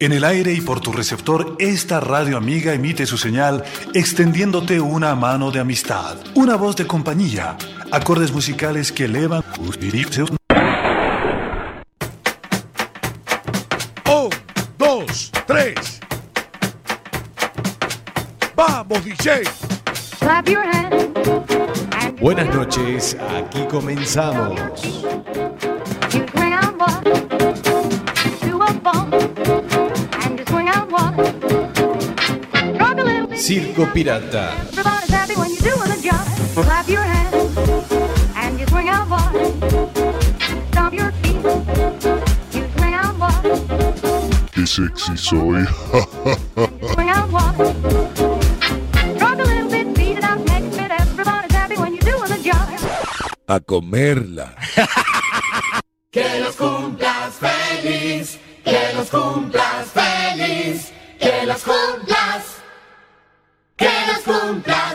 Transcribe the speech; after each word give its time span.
En 0.00 0.12
el 0.12 0.22
aire 0.22 0.52
y 0.52 0.60
por 0.60 0.78
tu 0.78 0.92
receptor, 0.92 1.56
esta 1.58 1.98
radio 1.98 2.36
amiga 2.36 2.72
emite 2.72 3.04
su 3.04 3.18
señal 3.18 3.64
extendiéndote 3.94 4.80
una 4.80 5.16
mano 5.16 5.50
de 5.50 5.58
amistad, 5.58 6.18
una 6.36 6.54
voz 6.54 6.76
de 6.76 6.86
compañía, 6.86 7.56
acordes 7.90 8.30
musicales 8.30 8.92
que 8.92 9.06
elevan 9.06 9.42
Un, 14.06 14.30
dos, 14.78 15.32
tres. 15.48 16.00
¡Vamos, 18.54 19.04
DJ! 19.04 19.42
Clap 20.20 20.48
your 20.48 20.62
hands. 20.62 20.94
and 22.04 22.20
Buenas 22.20 22.54
noches, 22.54 23.16
aquí 23.36 23.66
comenzamos. 23.68 24.60
When 51.76 51.94
you 51.94 52.00
do 52.00 52.18
the 52.26 52.38
job. 52.42 52.66
A 53.46 53.60
comerla. 53.60 54.54
Que 56.10 56.40
los 56.40 56.56
cumplas 56.56 57.34
feliz, 57.34 58.38
que 58.64 58.94
los 58.94 59.10
cumplas 59.10 59.88
feliz, 59.92 60.90
que 61.20 61.44
los 61.44 61.62
cumplas, 61.62 61.97
que 64.08 64.30
los 64.30 64.87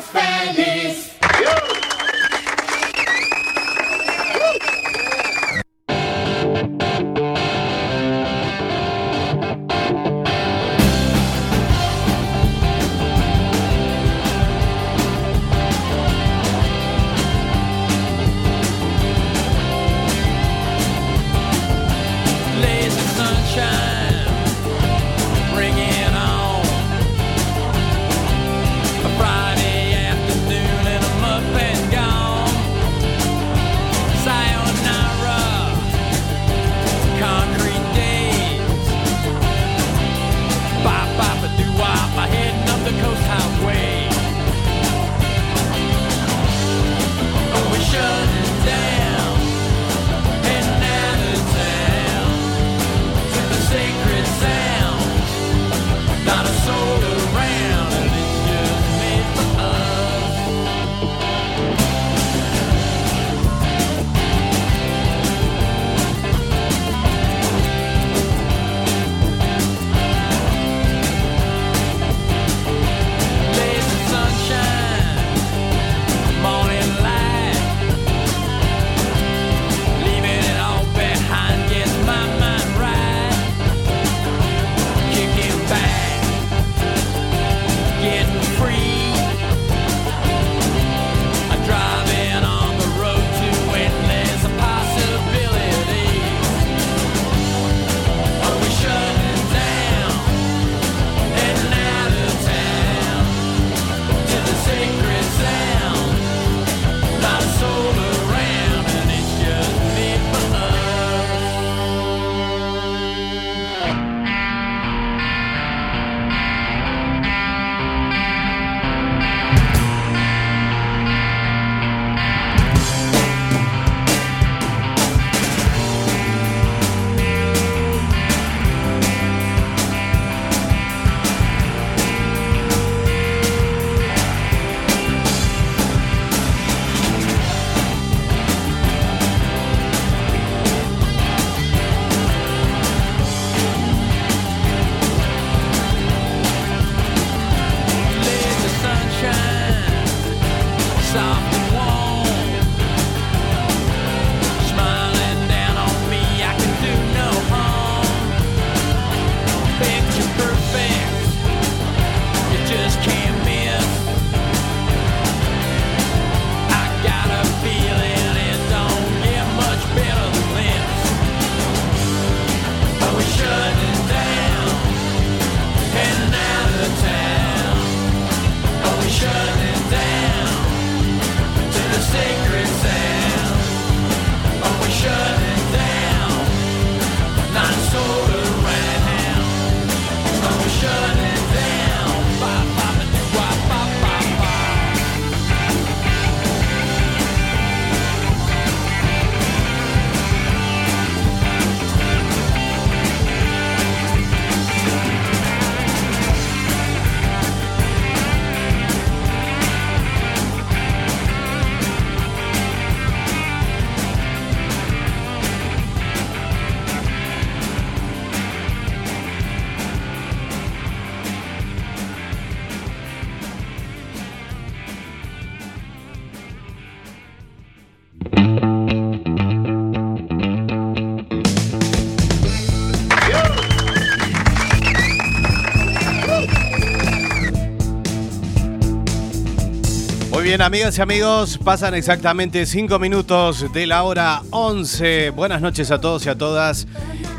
bien, 240.54 240.62
amigas 240.62 240.96
y 241.00 241.02
amigos, 241.02 241.58
pasan 241.58 241.96
exactamente 241.96 242.68
5 242.68 243.00
minutos 243.00 243.74
de 243.74 243.88
la 243.88 244.04
hora 244.04 244.44
11. 244.52 245.32
Buenas 245.32 245.62
noches 245.62 245.90
a 245.90 246.00
todos 246.00 246.28
y 246.28 246.30
a 246.30 246.38
todas 246.38 246.86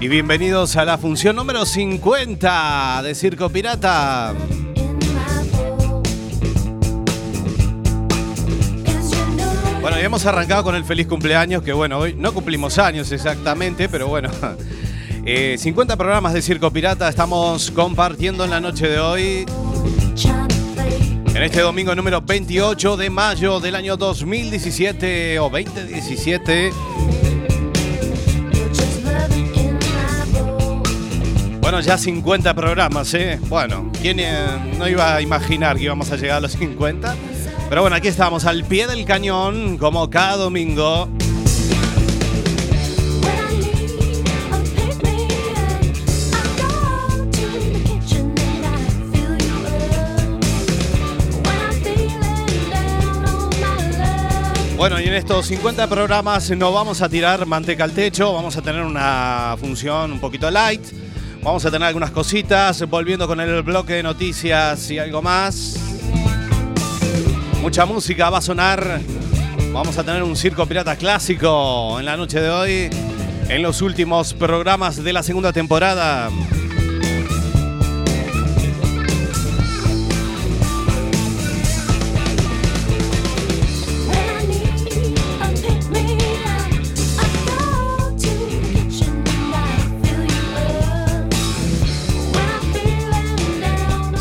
y 0.01 0.09
bienvenidos 0.09 0.75
a 0.75 0.85
la 0.85 0.99
función 0.99 1.37
número 1.37 1.65
50 1.65 3.03
de 3.05 3.15
Circo 3.15 3.51
Pirata. 3.51 4.35
Bueno, 9.81 10.01
y 10.01 10.03
hemos 10.03 10.27
arrancado 10.27 10.65
con 10.65 10.75
el 10.75 10.85
feliz 10.85 11.07
cumpleaños, 11.07 11.63
que 11.63 11.73
bueno, 11.73 12.01
hoy 12.01 12.17
no 12.19 12.35
cumplimos 12.35 12.79
años 12.79 13.13
exactamente, 13.13 13.89
pero 13.89 14.09
bueno, 14.09 14.29
eh, 15.25 15.55
50 15.57 15.97
programas 15.97 16.33
de 16.33 16.43
Circo 16.43 16.73
Pirata 16.73 17.09
estamos 17.09 17.71
compartiendo 17.71 18.43
en 18.43 18.51
la 18.51 18.61
noche 18.61 18.89
de 18.89 18.99
hoy. 18.99 19.47
En 21.35 21.43
este 21.43 21.63
domingo 21.63 21.97
número 21.97 22.21
28 22.21 22.97
de 22.97 23.11
mayo 23.11 23.59
del 23.59 23.75
año 23.75 23.97
2017 23.97 25.41
o 25.41 25.51
2017. 25.51 26.71
Bueno, 31.61 31.81
ya 31.81 31.99
50 31.99 32.55
programas, 32.55 33.13
¿eh? 33.15 33.41
Bueno, 33.49 33.91
¿quién 34.01 34.21
eh, 34.21 34.33
no 34.79 34.89
iba 34.89 35.17
a 35.17 35.21
imaginar 35.21 35.77
que 35.77 35.83
íbamos 35.83 36.13
a 36.13 36.17
llegar 36.17 36.37
a 36.37 36.41
los 36.41 36.53
50? 36.53 37.17
Pero 37.69 37.81
bueno, 37.81 37.97
aquí 37.97 38.07
estamos 38.07 38.45
al 38.45 38.63
pie 38.63 38.87
del 38.87 39.05
cañón, 39.05 39.77
como 39.77 40.09
cada 40.11 40.37
domingo. 40.37 41.09
Bueno, 54.77 55.01
y 55.01 55.05
en 55.05 55.15
estos 55.15 55.47
50 55.47 55.87
programas 55.87 56.51
no 56.51 56.73
vamos 56.73 57.01
a 57.01 57.09
tirar 57.09 57.47
manteca 57.47 57.85
al 57.85 57.93
techo, 57.93 58.33
vamos 58.33 58.57
a 58.57 58.63
tener 58.63 58.83
una 58.83 59.57
función 59.59 60.13
un 60.13 60.19
poquito 60.19 60.51
light, 60.51 60.83
vamos 61.43 61.65
a 61.65 61.71
tener 61.71 61.87
algunas 61.87 62.11
cositas, 62.11 62.87
volviendo 62.89 63.29
con 63.29 63.39
el 63.41 63.63
bloque 63.63 63.95
de 63.95 64.03
noticias 64.03 64.91
y 64.91 64.99
algo 64.99 65.23
más. 65.23 65.77
Mucha 67.63 67.87
música 67.87 68.31
va 68.31 68.39
a 68.39 68.43
sonar, 68.43 69.01
vamos 69.73 69.97
a 69.97 70.03
tener 70.03 70.25
un 70.25 70.37
circo 70.37 70.67
pirata 70.67 70.97
clásico 70.97 72.01
en 72.01 72.07
la 72.07 72.17
noche 72.17 72.41
de 72.41 72.51
hoy, 72.51 72.91
en 73.49 73.63
los 73.63 73.81
últimos 73.81 74.35
programas 74.35 75.03
de 75.03 75.13
la 75.13 75.23
segunda 75.23 75.53
temporada. 75.53 76.31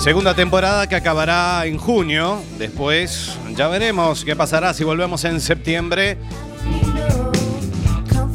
Segunda 0.03 0.33
temporada 0.33 0.85
que 0.85 0.97
acabará 0.97 1.65
en 1.65 1.77
junio. 1.77 2.43
Después 2.59 3.37
ya 3.55 3.69
veremos 3.69 4.25
qué 4.25 4.35
pasará 4.35 4.73
si 4.73 4.83
volvemos 4.83 5.23
en 5.23 5.39
septiembre. 5.39 6.17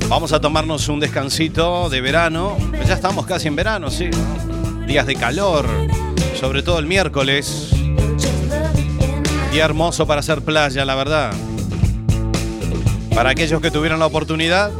Vamos 0.09 0.33
a 0.33 0.41
tomarnos 0.41 0.89
un 0.89 0.99
descansito 0.99 1.91
de 1.91 2.01
verano. 2.01 2.57
Ya 2.87 2.95
estamos 2.95 3.27
casi 3.27 3.49
en 3.49 3.57
verano, 3.57 3.91
sí. 3.91 4.09
Días 4.87 5.07
de 5.07 5.15
calor, 5.15 5.67
sobre 6.41 6.63
todo 6.63 6.79
el 6.79 6.87
miércoles. 6.87 7.69
Día 9.53 9.67
hermoso 9.67 10.07
para 10.07 10.21
hacer 10.21 10.41
playa, 10.41 10.87
la 10.87 10.95
verdad. 10.95 11.35
Para 13.15 13.29
aquellos 13.29 13.61
que 13.61 13.71
tuvieron 13.71 13.99
la 13.99 14.07
oportunidad. 14.07 14.71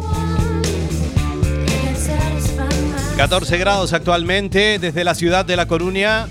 14 3.19 3.59
grados 3.59 3.93
actualmente 3.93 4.79
desde 4.79 5.05
la 5.05 5.15
ciudad 5.15 5.45
de 5.45 5.55
La 5.55 5.69
Coruña. 5.69 6.27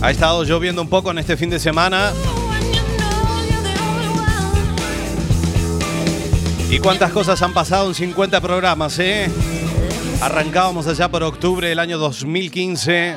Ha 0.00 0.12
estado 0.12 0.44
lloviendo 0.44 0.80
un 0.80 0.88
poco 0.88 1.10
en 1.10 1.18
este 1.18 1.36
fin 1.36 1.50
de 1.50 1.58
semana. 1.58 2.12
¿Y 6.70 6.78
cuántas 6.78 7.10
cosas 7.10 7.42
han 7.42 7.52
pasado 7.52 7.88
en 7.88 7.94
50 7.94 8.40
programas, 8.40 8.96
eh? 9.00 9.28
Arrancábamos 10.20 10.86
allá 10.86 11.10
por 11.10 11.24
octubre 11.24 11.68
del 11.68 11.80
año 11.80 11.98
2015. 11.98 13.16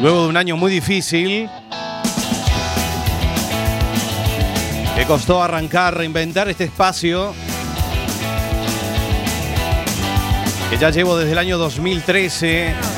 Luego 0.00 0.22
de 0.22 0.28
un 0.28 0.36
año 0.36 0.56
muy 0.56 0.72
difícil. 0.72 1.48
Que 4.96 5.04
costó 5.06 5.40
arrancar, 5.40 5.96
reinventar 5.96 6.48
este 6.48 6.64
espacio. 6.64 7.32
Que 10.68 10.78
ya 10.78 10.90
llevo 10.90 11.16
desde 11.16 11.32
el 11.32 11.38
año 11.38 11.58
2013 11.58 12.89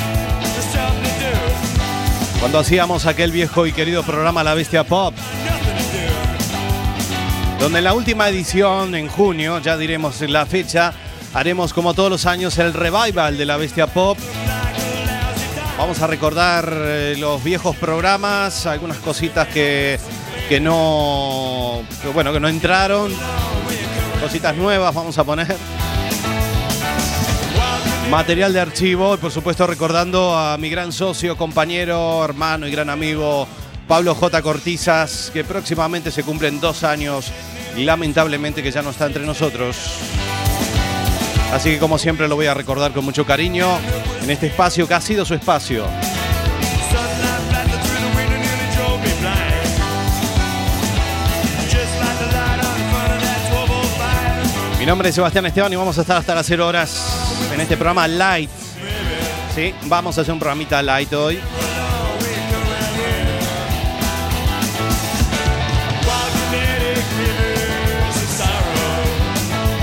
cuando 2.43 2.59
hacíamos 2.59 3.07
aquel 3.07 3.31
viejo 3.31 3.69
y 3.69 3.73
querido 3.73 4.03
programa 4.03 4.43
La 4.43 4.55
Bestia 4.55 4.83
Pop, 4.83 5.15
donde 7.61 7.79
en 7.79 7.85
la 7.85 7.95
última 7.95 8.29
edición, 8.29 8.97
en 8.97 9.07
junio, 9.07 9.61
ya 9.61 9.77
diremos 9.77 10.21
la 10.23 10.45
fecha, 10.45 10.93
haremos 11.35 11.73
como 11.73 11.95
todos 11.95 12.11
los 12.11 12.27
años 12.27 12.59
el 12.59 12.75
revival 12.75 13.39
de 13.39 13.47
La 13.47 13.57
Bestia 13.59 13.87
Pop. 13.87 14.19
Vamos 15.79 16.03
a 16.03 16.09
recordar 16.09 16.69
eh, 16.69 17.15
los 17.17 17.45
viejos 17.45 17.77
programas, 17.77 18.67
algunas 18.67 18.97
cositas 18.97 19.47
que, 19.47 20.01
que 20.49 20.59
no, 20.59 21.83
bueno, 22.13 22.33
que 22.33 22.41
no 22.41 22.49
entraron, 22.49 23.13
cositas 24.21 24.57
nuevas 24.57 24.93
vamos 24.93 25.17
a 25.17 25.23
poner 25.23 25.57
material 28.13 28.53
de 28.53 28.61
archivo 28.61 29.15
y 29.15 29.17
por 29.17 29.31
supuesto 29.31 29.67
recordando 29.67 30.37
a 30.37 30.59
mi 30.59 30.69
gran 30.69 30.93
socio, 30.93 31.35
compañero, 31.35 32.23
hermano 32.23 32.69
y 32.69 32.71
gran 32.71 32.91
amigo 32.91 33.49
Pablo 33.89 34.15
J. 34.15 34.43
Cortizas, 34.43 35.31
que 35.33 35.45
próximamente 35.45 36.11
se 36.11 36.23
cumplen 36.23 36.61
dos 36.61 36.85
años 36.85 37.33
lamentablemente 37.75 38.63
que 38.63 38.71
ya 38.71 38.83
no 38.83 38.91
está 38.91 39.07
entre 39.07 39.25
nosotros. 39.25 39.79
Así 41.55 41.71
que 41.71 41.79
como 41.79 41.97
siempre 41.97 42.29
lo 42.29 42.37
voy 42.37 42.45
a 42.45 42.53
recordar 42.53 42.93
con 42.93 43.03
mucho 43.03 43.25
cariño 43.25 43.67
en 44.23 44.29
este 44.29 44.49
espacio 44.49 44.87
que 44.87 44.93
ha 44.93 45.01
sido 45.01 45.25
su 45.25 45.33
espacio. 45.33 45.87
Mi 54.79 54.85
nombre 54.85 55.09
es 55.09 55.15
Sebastián 55.15 55.47
Esteban 55.47 55.73
y 55.73 55.77
vamos 55.77 55.97
a 55.97 56.03
estar 56.03 56.19
hasta 56.19 56.35
las 56.35 56.45
0 56.45 56.67
horas 56.69 57.22
en 57.53 57.61
este 57.61 57.77
programa 57.77 58.07
Light. 58.07 58.51
Sí, 59.55 59.75
vamos 59.83 60.17
a 60.17 60.23
hacer 60.23 60.33
un 60.33 60.41
programita 60.41 60.83
light 60.83 61.13
hoy. 61.13 61.39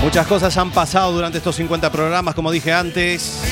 Muchas 0.02 0.26
cosas 0.26 0.56
han 0.56 0.72
pasado 0.72 1.12
durante 1.12 1.38
estos 1.38 1.54
50 1.54 1.92
programas, 1.92 2.34
como 2.34 2.50
dije 2.50 2.72
antes. 2.72 3.42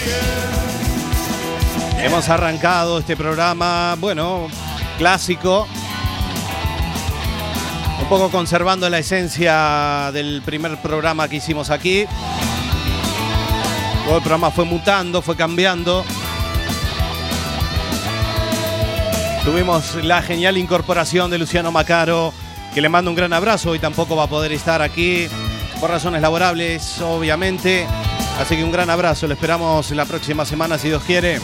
Hemos 2.03 2.29
arrancado 2.29 2.99
este 2.99 3.17
programa, 3.17 3.95
bueno, 4.01 4.49
clásico. 4.97 5.69
Un 8.01 8.09
poco 8.09 8.31
conservando 8.31 8.89
la 8.91 8.99
esencia 8.99 10.11
del 10.13 10.43
primer 10.45 10.79
programa 10.79 11.29
que 11.29 11.37
hicimos 11.37 11.71
aquí. 11.71 12.07
El 14.17 14.23
programa 14.23 14.51
fue 14.51 14.65
mutando, 14.65 15.23
fue 15.23 15.37
cambiando. 15.37 16.05
Tuvimos 19.45 19.95
la 20.03 20.23
genial 20.23 20.59
incorporación 20.59 21.31
de 21.31 21.39
Luciano 21.39 21.71
Macaro, 21.71 22.33
que 22.75 22.81
le 22.81 22.89
mando 22.89 23.11
un 23.11 23.17
gran 23.17 23.33
abrazo. 23.33 23.71
Hoy 23.71 23.79
tampoco 23.79 24.17
va 24.17 24.25
a 24.25 24.27
poder 24.27 24.51
estar 24.53 24.83
aquí 24.83 25.29
por 25.81 25.91
razones 25.91 26.21
laborables, 26.21 27.01
obviamente. 27.01 27.87
Así 28.41 28.57
que 28.57 28.65
un 28.65 28.73
gran 28.73 28.91
abrazo. 28.91 29.29
Lo 29.29 29.35
esperamos 29.35 29.91
la 29.93 30.05
próxima 30.05 30.45
semana, 30.45 30.79
si 30.79 30.89
Dios 30.89 31.03
quiere. 31.05 31.39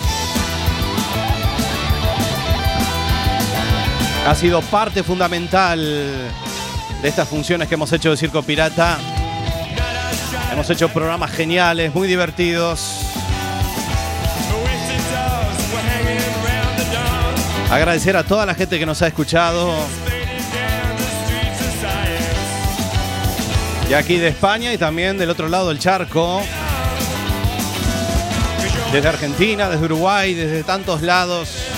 Ha 4.26 4.34
sido 4.34 4.62
parte 4.62 5.02
fundamental 5.02 5.78
de 5.80 7.08
estas 7.08 7.28
funciones 7.28 7.68
que 7.68 7.74
hemos 7.74 7.92
hecho 7.92 8.10
de 8.10 8.16
Circo 8.16 8.42
Pirata. 8.42 8.98
Hemos 10.52 10.70
hecho 10.70 10.88
programas 10.88 11.30
geniales, 11.32 11.94
muy 11.94 12.08
divertidos. 12.08 13.06
Agradecer 17.70 18.16
a 18.16 18.22
toda 18.22 18.46
la 18.46 18.54
gente 18.54 18.78
que 18.78 18.86
nos 18.86 19.02
ha 19.02 19.08
escuchado. 19.08 19.74
Y 23.90 23.94
aquí 23.94 24.16
de 24.16 24.28
España 24.28 24.72
y 24.72 24.78
también 24.78 25.18
del 25.18 25.30
otro 25.30 25.48
lado 25.48 25.68
del 25.68 25.78
charco. 25.78 26.40
Desde 28.92 29.08
Argentina, 29.08 29.68
desde 29.68 29.84
Uruguay, 29.84 30.34
desde 30.34 30.62
tantos 30.62 31.02
lados. 31.02 31.73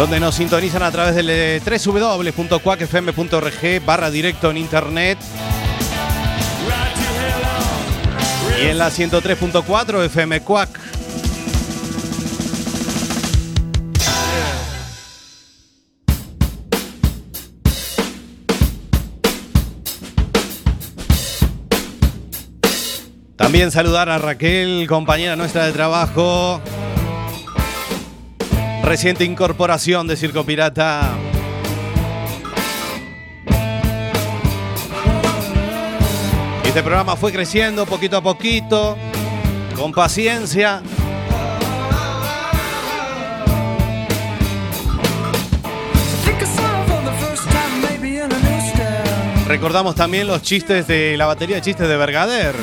Donde 0.00 0.18
nos 0.18 0.34
sintonizan 0.36 0.82
a 0.82 0.90
través 0.90 1.14
del 1.14 1.28
eh, 1.28 1.60
www.cuacfm.org 1.60 3.84
barra 3.84 4.10
directo 4.10 4.50
en 4.50 4.56
internet. 4.56 5.18
Y 8.62 8.64
en 8.64 8.78
la 8.78 8.88
103.4 8.88 10.04
FM 10.06 10.40
Cuac. 10.40 10.80
También 23.36 23.70
saludar 23.70 24.08
a 24.08 24.16
Raquel, 24.16 24.86
compañera 24.88 25.36
nuestra 25.36 25.66
de 25.66 25.72
trabajo. 25.72 26.62
Reciente 28.90 29.24
incorporación 29.24 30.08
de 30.08 30.16
Circo 30.16 30.42
Pirata. 30.42 31.12
Este 36.64 36.82
programa 36.82 37.14
fue 37.14 37.30
creciendo 37.30 37.86
poquito 37.86 38.16
a 38.16 38.20
poquito, 38.20 38.98
con 39.76 39.92
paciencia. 39.92 40.82
Recordamos 49.46 49.94
también 49.94 50.26
los 50.26 50.42
chistes 50.42 50.88
de 50.88 51.16
la 51.16 51.26
batería 51.26 51.54
de 51.54 51.62
chistes 51.62 51.88
de 51.88 51.96
Bergader. 51.96 52.56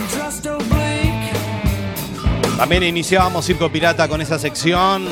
También 2.57 2.84
iniciábamos 2.84 3.46
Circo 3.46 3.72
Pirata 3.72 4.10
con 4.10 4.19
esa 4.19 4.38
sección. 4.38 5.07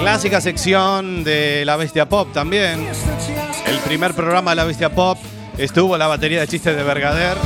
Clásica 0.00 0.40
sección 0.40 1.24
de 1.24 1.62
La 1.66 1.76
Bestia 1.76 2.08
Pop 2.08 2.32
también. 2.32 2.88
El 3.66 3.78
primer 3.80 4.14
programa 4.14 4.52
de 4.52 4.56
La 4.56 4.64
Bestia 4.64 4.88
Pop 4.88 5.18
estuvo 5.58 5.98
la 5.98 6.06
batería 6.06 6.40
de 6.40 6.48
chistes 6.48 6.74
de 6.74 6.82
Bergader. 6.82 7.36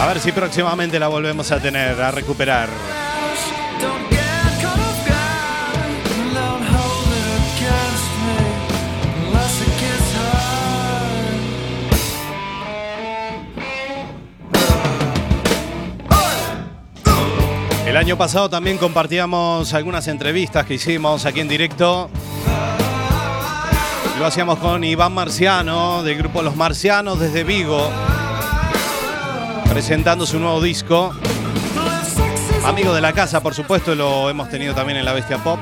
A 0.00 0.06
ver 0.06 0.20
si 0.20 0.30
próximamente 0.30 1.00
la 1.00 1.08
volvemos 1.08 1.50
a 1.50 1.58
tener, 1.58 2.00
a 2.00 2.12
recuperar. 2.12 2.68
El 17.94 17.98
año 18.00 18.18
pasado 18.18 18.50
también 18.50 18.76
compartíamos 18.76 19.72
algunas 19.72 20.08
entrevistas 20.08 20.66
que 20.66 20.74
hicimos 20.74 21.26
aquí 21.26 21.38
en 21.38 21.46
directo. 21.46 22.10
Lo 24.18 24.26
hacíamos 24.26 24.58
con 24.58 24.82
Iván 24.82 25.12
Marciano, 25.12 26.02
del 26.02 26.18
grupo 26.18 26.42
Los 26.42 26.56
Marcianos 26.56 27.20
desde 27.20 27.44
Vigo, 27.44 27.88
presentando 29.70 30.26
su 30.26 30.40
nuevo 30.40 30.60
disco. 30.60 31.14
Amigo 32.64 32.92
de 32.92 33.00
la 33.00 33.12
casa, 33.12 33.40
por 33.40 33.54
supuesto, 33.54 33.94
lo 33.94 34.28
hemos 34.28 34.50
tenido 34.50 34.74
también 34.74 34.98
en 34.98 35.04
La 35.04 35.12
Bestia 35.12 35.38
Pop. 35.38 35.60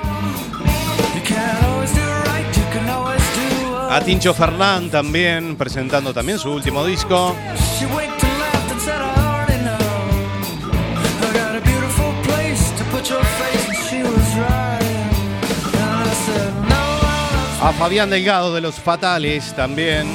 A 3.90 4.00
Tincho 4.00 4.32
Fernán 4.32 4.88
también, 4.88 5.54
presentando 5.56 6.14
también 6.14 6.38
su 6.38 6.50
último 6.50 6.82
disco. 6.86 7.36
A 17.64 17.72
Fabián 17.72 18.10
Delgado 18.10 18.52
de 18.52 18.60
Los 18.60 18.74
Fatales 18.74 19.54
también. 19.54 20.08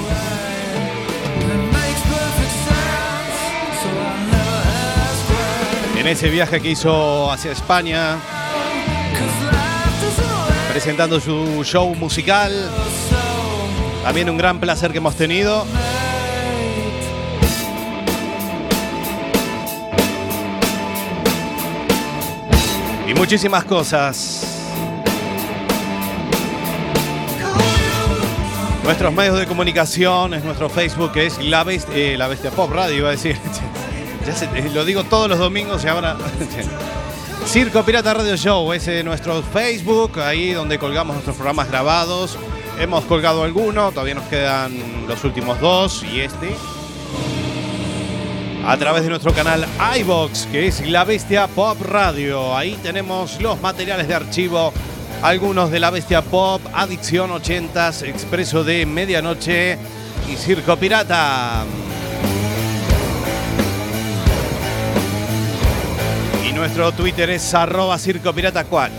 En 5.98 6.08
ese 6.08 6.30
viaje 6.30 6.60
que 6.60 6.72
hizo 6.72 7.32
hacia 7.32 7.54
España, 7.54 8.18
presentando 10.74 11.22
su 11.22 11.64
show 11.64 11.96
musical. 11.96 12.52
También 14.04 14.30
un 14.30 14.38
gran 14.38 14.60
placer 14.60 14.92
que 14.92 14.98
hemos 14.98 15.16
tenido. 15.16 15.66
Y 23.08 23.14
muchísimas 23.14 23.64
cosas. 23.64 24.57
Nuestros 28.88 29.14
medios 29.14 29.38
de 29.38 29.46
comunicación, 29.46 30.34
es 30.34 30.46
nuestro 30.46 30.70
Facebook, 30.70 31.12
que 31.12 31.26
es 31.26 31.44
La 31.44 31.66
Bestia, 31.66 31.94
eh, 31.94 32.18
la 32.18 32.30
Bestia 32.30 32.52
Pop 32.52 32.72
Radio, 32.72 32.96
iba 32.96 33.10
a 33.10 33.12
decir. 33.12 33.38
Eh, 34.56 34.72
lo 34.74 34.84
digo 34.84 35.06
todos 35.06 35.30
los 35.30 35.40
domingos 35.40 35.84
y 35.86 35.88
ahora. 35.88 36.18
Circo 37.46 37.84
Pirata 37.84 38.14
Radio 38.14 38.36
Show, 38.36 38.74
es 38.74 38.88
nuestro 39.06 39.42
Facebook, 39.42 40.20
ahí 40.20 40.52
donde 40.52 40.78
colgamos 40.80 41.16
nuestros 41.16 41.36
programas 41.36 41.70
grabados. 41.70 42.38
Hemos 42.80 43.06
colgado 43.06 43.44
alguno, 43.44 43.92
todavía 43.92 44.16
nos 44.16 44.26
quedan 44.26 45.06
los 45.08 45.24
últimos 45.24 45.60
dos 45.62 46.04
y 46.04 46.22
este. 46.22 46.56
A 48.66 48.78
través 48.78 49.04
de 49.04 49.10
nuestro 49.10 49.34
canal 49.34 49.66
iBox, 50.00 50.46
que 50.48 50.68
es 50.68 50.86
La 50.90 51.06
Bestia 51.06 51.48
Pop 51.48 51.82
Radio. 51.82 52.56
Ahí 52.56 52.78
tenemos 52.84 53.42
los 53.42 53.62
materiales 53.62 54.08
de 54.10 54.16
archivo, 54.16 54.74
algunos 55.22 55.72
de 55.72 55.80
La 55.80 55.90
Bestia 55.90 56.22
Pop, 56.22 56.62
Adicción 56.74 57.32
80s, 57.32 58.08
Expreso 58.08 58.64
de 58.64 58.86
Medianoche 58.86 59.78
y 60.32 60.36
Circo 60.36 60.78
Pirata. 60.78 61.64
Y 66.48 66.54
nuestro 66.54 66.92
Twitter 66.92 67.30
es 67.30 67.54
arroba 67.54 67.98
Circo 67.98 68.34
Pirata 68.34 68.64
Cuac. 68.66 68.92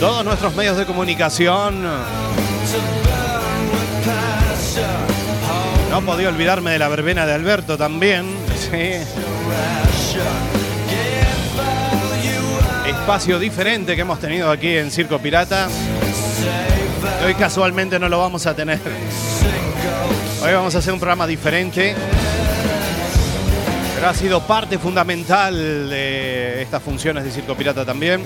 Todos 0.00 0.24
nuestros 0.24 0.54
medios 0.54 0.76
de 0.76 0.84
comunicación. 0.84 1.82
No 5.90 6.02
podía 6.02 6.28
olvidarme 6.28 6.72
de 6.72 6.78
la 6.78 6.88
verbena 6.88 7.24
de 7.24 7.32
Alberto 7.32 7.78
también. 7.78 8.26
Sí. 8.58 9.02
Espacio 13.06 13.38
diferente 13.38 13.94
que 13.94 14.00
hemos 14.00 14.18
tenido 14.18 14.50
aquí 14.50 14.76
en 14.76 14.90
Circo 14.90 15.20
Pirata. 15.20 15.68
Hoy 17.24 17.34
casualmente 17.34 18.00
no 18.00 18.08
lo 18.08 18.18
vamos 18.18 18.48
a 18.48 18.56
tener. 18.56 18.80
Hoy 20.42 20.52
vamos 20.52 20.74
a 20.74 20.78
hacer 20.78 20.92
un 20.92 20.98
programa 20.98 21.24
diferente. 21.24 21.94
Pero 23.94 24.08
ha 24.08 24.12
sido 24.12 24.44
parte 24.44 24.76
fundamental 24.78 25.54
de 25.88 26.60
estas 26.62 26.82
funciones 26.82 27.22
de 27.22 27.30
Circo 27.30 27.54
Pirata 27.54 27.84
también. 27.84 28.24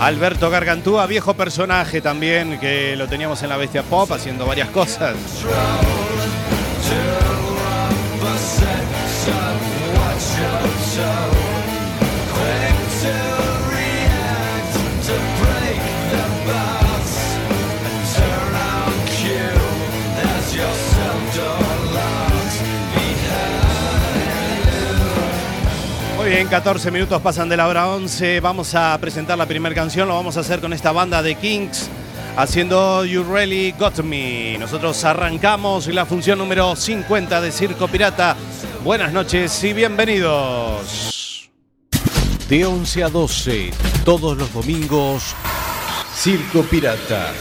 Alberto 0.00 0.50
Gargantúa, 0.50 1.06
viejo 1.06 1.34
personaje 1.34 2.00
también, 2.00 2.58
que 2.58 2.96
lo 2.96 3.06
teníamos 3.06 3.40
en 3.44 3.50
la 3.50 3.56
Bestia 3.56 3.84
Pop 3.84 4.10
haciendo 4.10 4.46
varias 4.46 4.70
cosas. 4.70 5.14
14 26.50 26.90
minutos 26.90 27.22
pasan 27.22 27.48
de 27.48 27.56
la 27.56 27.68
hora 27.68 27.86
11. 27.86 28.40
Vamos 28.40 28.74
a 28.74 28.98
presentar 29.00 29.38
la 29.38 29.46
primera 29.46 29.72
canción. 29.72 30.08
Lo 30.08 30.16
vamos 30.16 30.36
a 30.36 30.40
hacer 30.40 30.60
con 30.60 30.72
esta 30.72 30.90
banda 30.90 31.22
de 31.22 31.36
Kings 31.36 31.88
haciendo 32.36 33.04
You 33.04 33.22
Really 33.22 33.72
Got 33.78 34.00
Me. 34.00 34.58
Nosotros 34.58 35.04
arrancamos 35.04 35.86
la 35.86 36.04
función 36.04 36.40
número 36.40 36.74
50 36.74 37.40
de 37.40 37.52
Circo 37.52 37.86
Pirata. 37.86 38.34
Buenas 38.82 39.12
noches 39.12 39.62
y 39.62 39.72
bienvenidos. 39.72 41.48
De 42.48 42.66
11 42.66 43.04
a 43.04 43.08
12, 43.10 43.70
todos 44.04 44.36
los 44.36 44.52
domingos, 44.52 45.36
Circo 46.16 46.62
Pirata. 46.62 47.32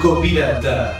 Circo 0.00 0.20
Pirata. 0.22 0.98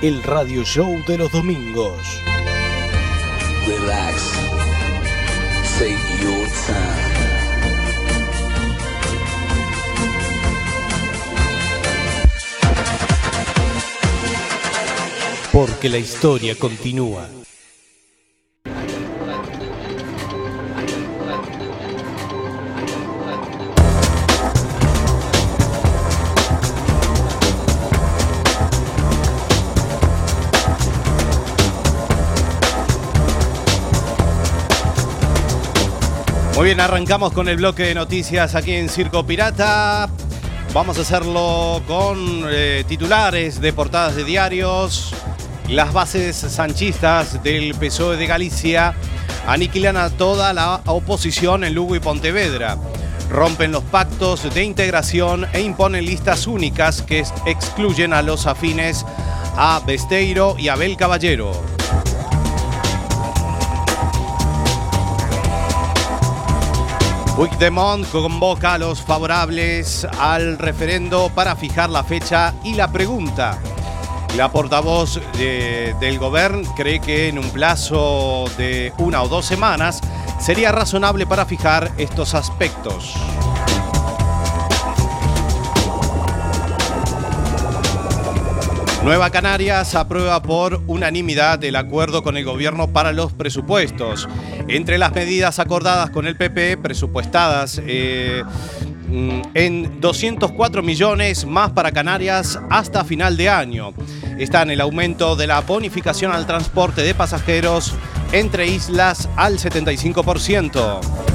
El 0.00 0.22
radio 0.22 0.62
show 0.64 1.02
de 1.08 1.18
los 1.18 1.32
domingos. 1.32 1.98
Relax. 3.66 4.32
Take 5.78 5.96
your 6.22 6.46
time. 6.66 7.04
Porque 15.52 15.88
la 15.88 15.98
historia 15.98 16.54
continúa. 16.56 17.28
Muy 36.56 36.66
bien, 36.66 36.80
arrancamos 36.80 37.32
con 37.32 37.48
el 37.48 37.56
bloque 37.56 37.82
de 37.84 37.94
noticias 37.94 38.54
aquí 38.54 38.72
en 38.72 38.88
Circo 38.88 39.26
Pirata. 39.26 40.08
Vamos 40.72 40.98
a 40.98 41.00
hacerlo 41.02 41.82
con 41.86 42.44
eh, 42.48 42.84
titulares 42.86 43.60
de 43.60 43.72
portadas 43.72 44.14
de 44.14 44.24
diarios. 44.24 45.12
Las 45.68 45.92
bases 45.92 46.36
sanchistas 46.36 47.42
del 47.42 47.74
PSOE 47.74 48.16
de 48.16 48.26
Galicia 48.26 48.94
aniquilan 49.46 49.96
a 49.96 50.10
toda 50.10 50.52
la 50.52 50.80
oposición 50.86 51.64
en 51.64 51.74
Lugo 51.74 51.96
y 51.96 52.00
Pontevedra. 52.00 52.76
Rompen 53.30 53.72
los 53.72 53.82
pactos 53.84 54.54
de 54.54 54.62
integración 54.62 55.46
e 55.52 55.60
imponen 55.60 56.04
listas 56.04 56.46
únicas 56.46 57.02
que 57.02 57.20
ex- 57.20 57.32
excluyen 57.46 58.12
a 58.12 58.22
los 58.22 58.46
afines 58.46 59.04
a 59.56 59.80
Besteiro 59.84 60.54
y 60.58 60.68
Abel 60.68 60.96
Caballero. 60.96 61.52
Puigdemont 67.36 68.06
convoca 68.12 68.74
a 68.74 68.78
los 68.78 69.00
favorables 69.02 70.06
al 70.20 70.56
referendo 70.56 71.30
para 71.34 71.56
fijar 71.56 71.90
la 71.90 72.04
fecha 72.04 72.54
y 72.62 72.74
la 72.74 72.92
pregunta. 72.92 73.58
La 74.36 74.52
portavoz 74.52 75.20
de- 75.36 75.96
del 75.98 76.18
gobierno 76.20 76.72
cree 76.76 77.00
que 77.00 77.28
en 77.28 77.38
un 77.40 77.50
plazo 77.50 78.44
de 78.56 78.92
una 78.98 79.22
o 79.22 79.28
dos 79.28 79.46
semanas 79.46 80.00
sería 80.38 80.70
razonable 80.70 81.26
para 81.26 81.44
fijar 81.44 81.90
estos 81.98 82.34
aspectos. 82.34 83.14
Nueva 89.04 89.28
Canarias 89.28 89.94
aprueba 89.96 90.40
por 90.40 90.80
unanimidad 90.86 91.62
el 91.62 91.76
acuerdo 91.76 92.22
con 92.22 92.38
el 92.38 92.44
gobierno 92.46 92.88
para 92.88 93.12
los 93.12 93.34
presupuestos. 93.34 94.26
Entre 94.66 94.96
las 94.96 95.12
medidas 95.12 95.58
acordadas 95.58 96.08
con 96.08 96.26
el 96.26 96.36
PP, 96.38 96.78
presupuestadas 96.78 97.82
eh, 97.86 98.42
mm, 99.08 99.40
en 99.52 100.00
204 100.00 100.82
millones 100.82 101.44
más 101.44 101.72
para 101.72 101.92
Canarias 101.92 102.58
hasta 102.70 103.04
final 103.04 103.36
de 103.36 103.50
año. 103.50 103.92
Están 104.38 104.70
el 104.70 104.80
aumento 104.80 105.36
de 105.36 105.48
la 105.48 105.60
bonificación 105.60 106.32
al 106.32 106.46
transporte 106.46 107.02
de 107.02 107.14
pasajeros 107.14 107.94
entre 108.32 108.66
islas 108.68 109.28
al 109.36 109.58
75%. 109.58 111.33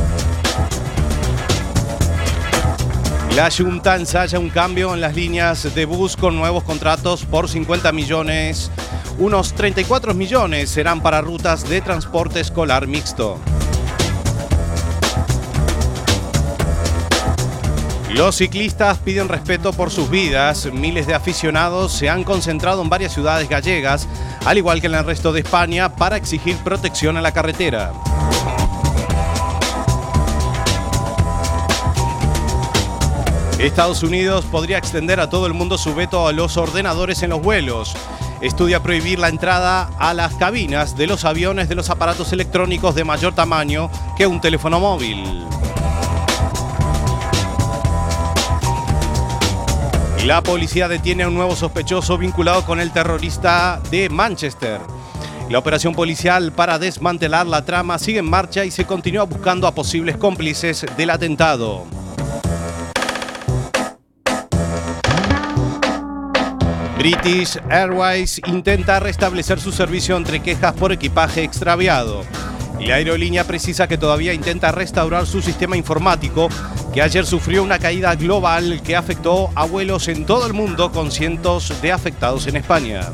La 3.40 3.50
Junta 3.50 3.96
ensaya 3.96 4.38
un 4.38 4.50
cambio 4.50 4.94
en 4.94 5.00
las 5.00 5.16
líneas 5.16 5.74
de 5.74 5.86
bus 5.86 6.18
con 6.18 6.36
nuevos 6.36 6.66
contratos 6.66 7.24
por 7.24 7.48
50 7.48 7.94
millones. 7.94 8.70
Unos 9.18 9.54
34 9.54 10.14
millones 10.14 10.70
serán 10.70 11.02
para 11.02 11.22
rutas 11.22 11.70
de 11.70 11.80
transporte 11.80 12.42
escolar 12.42 12.86
mixto. 12.86 13.40
Los 18.10 18.36
ciclistas 18.36 18.98
piden 18.98 19.30
respeto 19.30 19.72
por 19.72 19.90
sus 19.90 20.10
vidas. 20.10 20.68
Miles 20.74 21.08
de 21.08 21.14
aficionados 21.14 21.94
se 21.94 22.10
han 22.10 22.26
concentrado 22.26 22.82
en 22.82 22.90
varias 22.90 23.14
ciudades 23.14 23.48
gallegas, 23.48 24.06
al 24.44 24.58
igual 24.58 24.82
que 24.82 24.88
en 24.88 24.96
el 24.96 25.06
resto 25.06 25.32
de 25.32 25.40
España, 25.40 25.96
para 25.96 26.18
exigir 26.18 26.58
protección 26.58 27.16
en 27.16 27.24
la 27.24 27.32
carretera. 27.32 27.94
Estados 33.60 34.04
Unidos 34.04 34.46
podría 34.46 34.78
extender 34.78 35.20
a 35.20 35.30
todo 35.30 35.46
el 35.46 35.54
mundo 35.54 35.78
su 35.78 35.94
veto 35.94 36.26
a 36.28 36.32
los 36.32 36.56
ordenadores 36.56 37.24
en 37.24 37.32
los 37.32 37.42
vuelos. 37.42 37.94
Estudia 38.40 38.82
prohibir 38.82 39.20
la 39.20 39.28
entrada 39.28 39.90
a 40.00 40.14
las 40.14 40.36
cabinas 40.36 40.96
de 40.96 41.08
los 41.08 41.26
aviones 41.26 41.68
de 41.68 41.76
los 41.76 41.90
aparatos 41.90 42.32
electrónicos 42.32 42.96
de 42.96 43.04
mayor 43.04 43.36
tamaño 43.36 43.92
que 44.16 44.28
un 44.28 44.40
teléfono 44.40 44.80
móvil. 44.80 45.46
La 50.26 50.42
policía 50.42 50.88
detiene 50.88 51.24
a 51.24 51.28
un 51.28 51.36
nuevo 51.36 51.54
sospechoso 51.58 52.18
vinculado 52.18 52.64
con 52.66 52.80
el 52.80 52.92
terrorista 52.92 53.82
de 53.92 54.10
Manchester. 54.10 54.80
La 55.50 55.60
operación 55.60 55.94
policial 55.94 56.54
para 56.54 56.80
desmantelar 56.80 57.46
la 57.46 57.66
trama 57.66 58.00
sigue 58.00 58.20
en 58.20 58.30
marcha 58.30 58.64
y 58.64 58.72
se 58.72 58.86
continúa 58.86 59.24
buscando 59.24 59.68
a 59.68 59.76
posibles 59.76 60.16
cómplices 60.16 60.86
del 60.96 61.10
atentado. 61.10 61.84
British 67.00 67.58
Airways 67.70 68.42
intenta 68.46 69.00
restablecer 69.00 69.58
su 69.62 69.72
servicio 69.72 70.18
entre 70.18 70.42
quejas 70.42 70.74
por 70.74 70.92
equipaje 70.92 71.44
extraviado. 71.44 72.26
Y 72.78 72.88
la 72.88 72.96
aerolínea 72.96 73.46
precisa 73.46 73.88
que 73.88 73.98
todavía 73.98 74.34
intenta 74.34 74.74
restaurar 74.74 75.26
su 75.26 75.42
sistema 75.42 75.78
informático, 75.78 76.50
que 76.94 77.02
ayer 77.02 77.26
sufrió 77.26 77.64
una 77.64 77.80
caída 77.80 78.14
global 78.16 78.82
que 78.84 78.98
afectó 78.98 79.50
a 79.56 79.66
vuelos 79.66 80.10
en 80.10 80.26
todo 80.26 80.46
el 80.46 80.52
mundo 80.52 80.92
con 80.92 81.10
cientos 81.10 81.74
de 81.82 81.94
afectados 81.94 82.48
en 82.48 82.58
España. 82.58 83.08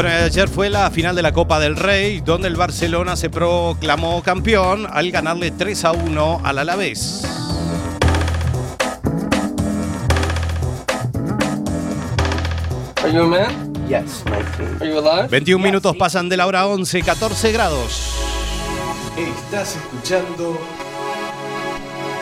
Bueno, 0.00 0.10
ayer 0.10 0.48
fue 0.48 0.70
la 0.70 0.92
final 0.92 1.16
de 1.16 1.22
la 1.22 1.32
Copa 1.32 1.58
del 1.58 1.74
Rey, 1.74 2.20
donde 2.20 2.46
el 2.46 2.54
Barcelona 2.54 3.16
se 3.16 3.30
proclamó 3.30 4.22
campeón 4.22 4.86
al 4.88 5.10
ganarle 5.10 5.50
3 5.50 5.84
a 5.86 5.90
1 5.90 6.40
al 6.44 6.58
Alavés. 6.60 7.24
Are 13.02 13.12
you 13.12 13.22
a 13.22 13.26
man? 13.26 13.74
Yes, 13.88 14.22
my 14.26 14.40
friend. 14.54 14.80
Are 14.80 14.88
you 14.88 14.98
alive? 15.00 15.26
21 15.30 15.64
minutos 15.64 15.96
pasan 15.96 16.28
de 16.28 16.36
la 16.36 16.46
hora 16.46 16.68
11, 16.68 17.02
14 17.02 17.50
grados. 17.50 18.14
Estás 19.16 19.74
escuchando 19.74 20.60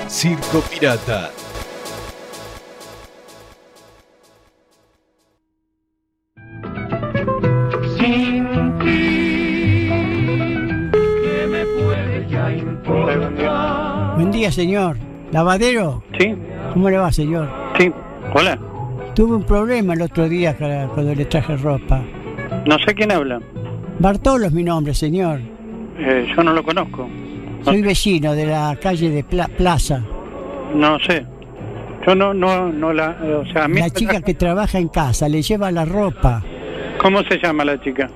Circo 0.09 0.62
Pirata. 0.62 1.31
Día, 14.37 14.53
señor. 14.53 14.96
¿Lavadero? 15.33 16.03
Sí, 16.18 16.35
¿Cómo 16.72 16.88
le 16.90 16.99
va, 16.99 17.11
señor? 17.12 17.49
sí. 17.79 17.90
Hola. 18.35 18.59
Tuve 19.14 19.35
un 19.37 19.44
problema 19.44 19.94
el 19.94 20.03
otro 20.03 20.29
día 20.29 20.55
cuando 20.57 21.14
le 21.14 21.25
traje 21.25 21.57
ropa. 21.57 22.03
No 22.66 22.77
sé 22.81 22.94
quién 22.94 23.11
habla. 23.12 23.40
Bartolo 23.99 24.46
es 24.46 24.53
mi 24.53 24.62
nombre, 24.62 24.92
señor. 24.92 25.40
Eh, 25.99 26.27
yo 26.37 26.42
no 26.42 26.53
lo 26.53 26.62
conozco. 26.62 27.09
Soy 27.64 27.81
vecino 27.81 28.35
de 28.35 28.46
la 28.46 28.77
calle 28.81 29.09
de 29.11 29.25
Pla- 29.25 29.49
Plaza. 29.57 30.03
No 30.75 30.99
sé. 31.01 31.25
Yo 32.07 32.14
no, 32.14 32.35
no, 32.35 32.68
no 32.70 32.92
la. 32.92 33.16
O 33.42 33.46
sea, 33.53 33.64
a 33.64 33.68
mí. 33.68 33.81
La 33.81 33.88
chica 33.88 34.20
que 34.20 34.35
trabaja 34.35 34.79
en 34.79 34.88
casa 34.88 35.29
le 35.31 35.40
lleva 35.40 35.70
la 35.72 35.85
ropa. 35.87 36.42
¿Cómo 37.01 37.22
se 37.22 37.38
llama 37.38 37.64
la 37.64 37.81
chica? 37.81 38.11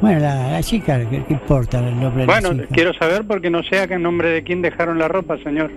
Bueno, 0.00 0.20
la, 0.20 0.52
la 0.52 0.62
chica, 0.62 0.98
¿qué, 1.08 1.22
qué 1.26 1.32
importa 1.34 1.78
el 1.86 1.98
nombre 2.00 2.22
de 2.22 2.26
Bueno, 2.26 2.52
la 2.52 2.62
chica? 2.62 2.74
quiero 2.74 2.94
saber 2.94 3.24
porque 3.26 3.50
no 3.50 3.62
sé 3.62 3.80
a 3.80 3.86
qué 3.86 3.98
nombre 3.98 4.30
de 4.30 4.42
quién 4.42 4.62
dejaron 4.62 4.98
la 4.98 5.08
ropa, 5.08 5.36
señor. 5.44 5.70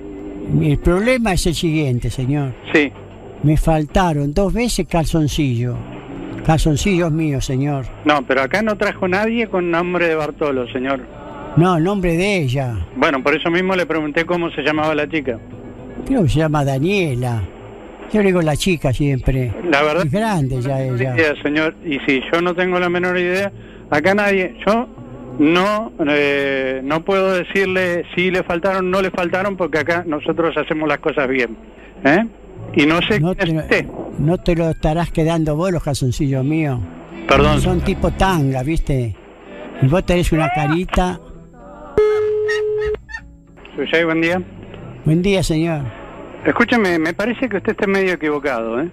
El 0.61 0.77
problema 0.79 1.33
es 1.33 1.45
el 1.47 1.55
siguiente, 1.55 2.09
señor. 2.09 2.51
Sí. 2.73 2.91
Me 3.43 3.57
faltaron 3.57 4.33
dos 4.33 4.53
veces 4.53 4.87
calzoncillo. 4.87 5.75
Calzoncillos 6.45 7.11
míos, 7.11 7.45
señor. 7.45 7.85
No, 8.05 8.21
pero 8.25 8.41
acá 8.41 8.61
no 8.61 8.75
trajo 8.77 9.07
nadie 9.07 9.47
con 9.47 9.71
nombre 9.71 10.07
de 10.07 10.15
Bartolo, 10.15 10.67
señor. 10.71 11.01
No, 11.55 11.77
el 11.77 11.83
nombre 11.83 12.17
de 12.17 12.37
ella. 12.37 12.75
Bueno, 12.95 13.21
por 13.23 13.35
eso 13.35 13.49
mismo 13.51 13.75
le 13.75 13.85
pregunté 13.85 14.25
cómo 14.25 14.49
se 14.51 14.61
llamaba 14.61 14.95
la 14.95 15.07
chica. 15.07 15.37
Creo 16.05 16.23
que 16.23 16.29
se 16.29 16.39
llama 16.39 16.65
Daniela. 16.65 17.43
Yo 18.11 18.19
le 18.21 18.27
digo 18.27 18.41
la 18.41 18.57
chica 18.57 18.91
siempre. 18.93 19.53
La 19.69 19.81
verdad. 19.83 20.05
Es 20.05 20.11
grande 20.11 20.61
ya 20.61 20.81
ella. 20.81 21.15
idea, 21.15 21.33
señor. 21.41 21.75
Y 21.85 21.99
si 22.05 22.21
yo 22.31 22.41
no 22.41 22.53
tengo 22.53 22.79
la 22.79 22.89
menor 22.89 23.17
idea, 23.17 23.51
acá 23.97 24.13
nadie. 24.13 24.55
Yo 24.65 24.87
no 25.39 25.91
eh, 26.07 26.81
no 26.83 27.03
puedo 27.03 27.33
decirle 27.33 28.03
si 28.15 28.29
le 28.31 28.43
faltaron 28.43 28.85
o 28.87 28.89
no 28.89 29.01
le 29.01 29.11
faltaron 29.11 29.57
porque 29.57 29.79
acá 29.79 30.03
nosotros 30.05 30.55
hacemos 30.57 30.87
las 30.87 30.99
cosas 30.99 31.27
bien. 31.27 31.57
¿Eh? 32.03 32.19
Y 32.75 32.85
no 32.85 32.99
sé 33.01 33.19
No 33.19 33.35
quién 33.35 33.59
es 33.59 33.67
te, 33.67 33.77
usted. 33.79 33.91
no 34.19 34.37
te 34.37 34.55
lo 34.55 34.69
estarás 34.69 35.11
quedando 35.11 35.55
vos 35.55 35.71
los 35.71 35.83
calzoncillos 35.83 36.43
míos. 36.43 36.79
Perdón. 37.27 37.61
Son 37.61 37.81
tipo 37.81 38.11
tanga, 38.11 38.63
¿viste? 38.63 39.15
Y 39.81 39.87
vos 39.87 40.05
tenés 40.05 40.31
una 40.31 40.49
carita. 40.49 41.19
Suyay, 43.75 44.03
buen 44.03 44.21
día. 44.21 44.41
Buen 45.05 45.21
día, 45.21 45.41
señor. 45.43 45.81
Escúcheme, 46.45 46.99
me 46.99 47.13
parece 47.13 47.47
que 47.47 47.57
usted 47.57 47.71
está 47.71 47.87
medio 47.87 48.13
equivocado, 48.13 48.81
¿eh? 48.81 48.89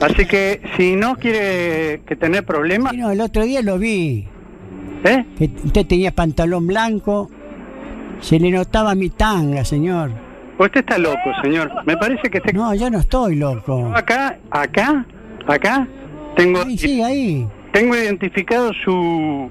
Así 0.00 0.26
que 0.26 0.60
si 0.76 0.94
no 0.96 1.16
quiere 1.16 2.02
que 2.06 2.14
tener 2.16 2.44
problemas... 2.44 2.92
Sí, 2.92 2.98
no, 2.98 3.10
el 3.10 3.20
otro 3.20 3.42
día 3.44 3.62
lo 3.62 3.78
vi. 3.78 4.28
¿Eh? 5.04 5.24
Que 5.38 5.50
usted 5.64 5.86
tenía 5.86 6.12
pantalón 6.12 6.66
blanco. 6.66 7.30
Se 8.20 8.38
le 8.38 8.50
notaba 8.50 8.94
mi 8.94 9.10
tanga, 9.10 9.64
señor. 9.64 10.10
Usted 10.58 10.80
está 10.80 10.98
loco, 10.98 11.30
señor. 11.42 11.70
Me 11.84 11.96
parece 11.96 12.30
que. 12.30 12.40
No, 12.52 12.74
yo 12.74 12.90
no 12.90 13.00
estoy 13.00 13.36
loco. 13.36 13.92
Acá, 13.94 14.38
acá, 14.50 15.04
acá, 15.46 15.86
tengo... 16.36 16.62
Ahí, 16.62 16.78
sí, 16.78 17.02
ahí. 17.02 17.46
Tengo 17.72 17.96
identificado 17.96 18.72
su, 18.84 19.50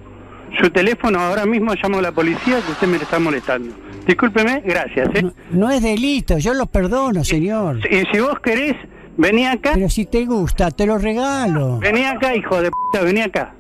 su 0.61 0.69
teléfono, 0.69 1.19
ahora 1.19 1.45
mismo 1.45 1.73
llamo 1.75 1.99
a 1.99 2.01
la 2.01 2.11
policía 2.13 2.61
que 2.65 2.71
usted 2.71 2.87
me 2.87 2.97
está 2.97 3.19
molestando. 3.19 3.75
Discúlpeme, 4.07 4.61
gracias. 4.65 5.09
¿eh? 5.13 5.31
No 5.51 5.69
es 5.69 5.81
delito, 5.81 6.37
yo 6.37 6.53
lo 6.53 6.65
perdono, 6.65 7.23
señor. 7.23 7.79
Y 7.89 8.03
si 8.11 8.19
vos 8.19 8.39
querés, 8.39 8.75
vení 9.17 9.45
acá. 9.45 9.71
Pero 9.73 9.89
si 9.89 10.05
te 10.05 10.25
gusta, 10.25 10.71
te 10.71 10.85
lo 10.85 10.97
regalo. 10.97 11.79
Vení 11.79 12.03
acá, 12.03 12.35
hijo 12.35 12.61
de 12.61 12.71
puta, 12.71 13.03
vení 13.03 13.21
acá. 13.21 13.53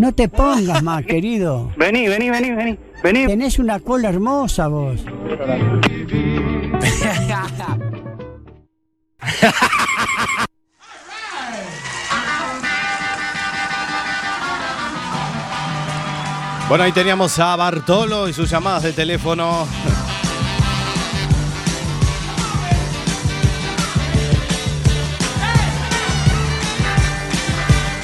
No 0.00 0.12
te 0.12 0.30
pongas 0.30 0.82
más, 0.82 1.04
querido. 1.04 1.70
Vení, 1.76 2.08
vení, 2.08 2.30
vení, 2.30 2.52
vení. 2.52 2.78
Vení. 3.02 3.26
Tenés 3.26 3.58
una 3.58 3.80
cola 3.80 4.08
hermosa 4.08 4.66
vos. 4.66 4.98
Bueno, 16.66 16.84
ahí 16.84 16.92
teníamos 16.92 17.38
a 17.38 17.54
Bartolo 17.56 18.26
y 18.26 18.32
sus 18.32 18.48
llamadas 18.48 18.84
de 18.84 18.94
teléfono. 18.94 19.66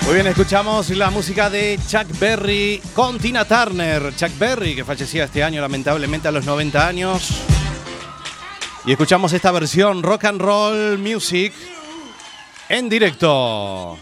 Muy 0.06 0.14
bien, 0.14 0.28
escuchamos 0.28 0.88
la 0.90 1.10
música 1.10 1.50
de 1.50 1.80
Chuck 1.88 2.06
Berry 2.20 2.80
con 2.94 3.18
Tina 3.18 3.44
Turner. 3.44 4.14
Chuck 4.14 4.38
Berry, 4.38 4.76
que 4.76 4.84
fallecía 4.84 5.24
este 5.24 5.42
año 5.42 5.60
lamentablemente 5.60 6.28
a 6.28 6.30
los 6.30 6.46
90 6.46 6.86
años. 6.86 7.28
Y 8.84 8.92
escuchamos 8.92 9.32
esta 9.32 9.50
versión 9.50 10.04
rock 10.04 10.26
and 10.26 10.40
roll 10.40 10.96
music 10.98 11.52
en 12.68 12.88
directo. 12.88 13.98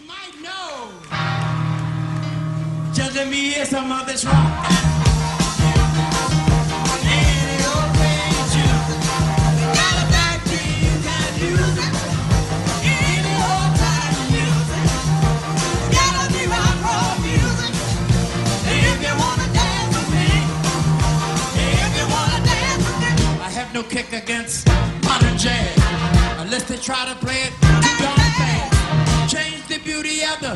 Against 24.16 24.68
modern 25.02 25.36
jazz 25.36 25.76
unless 26.38 26.62
they 26.64 26.76
try 26.76 27.04
to 27.04 27.14
play 27.16 27.42
it 27.42 27.52
darn 27.98 28.30
fast. 28.38 29.32
Change 29.32 29.66
the 29.66 29.78
beauty 29.78 30.22
of 30.22 30.38
the 30.40 30.54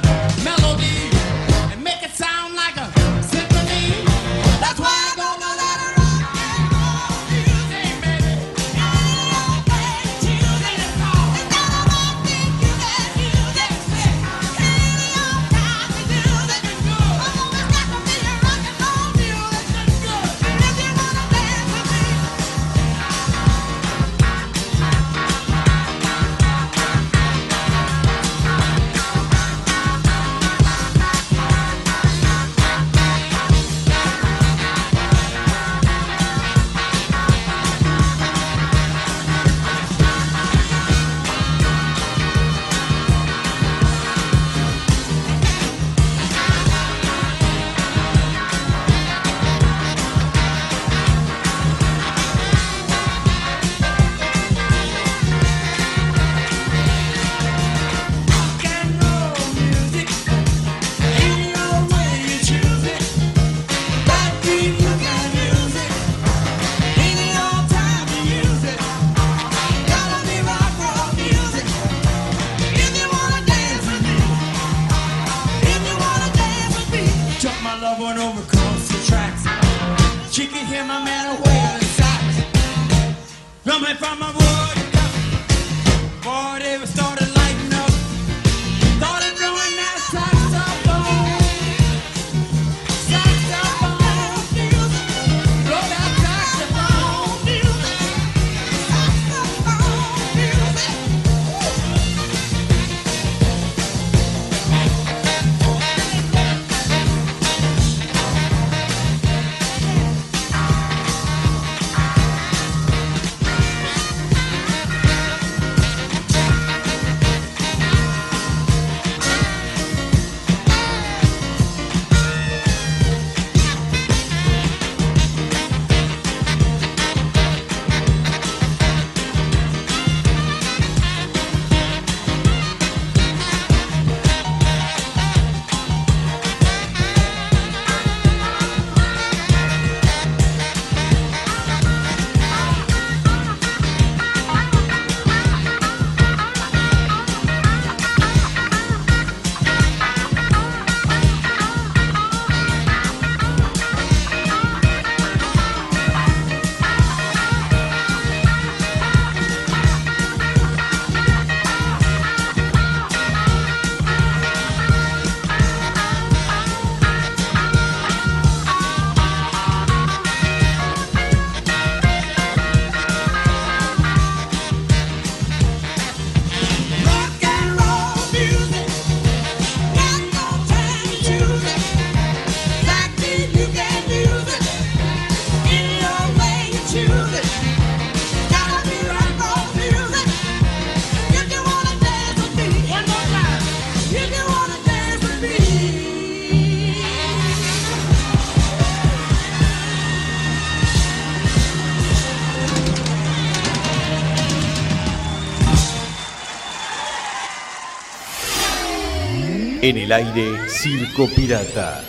En 209.89 209.97
el 209.97 210.13
aire, 210.13 210.69
Circo 210.69 211.27
Pirata. 211.35 212.08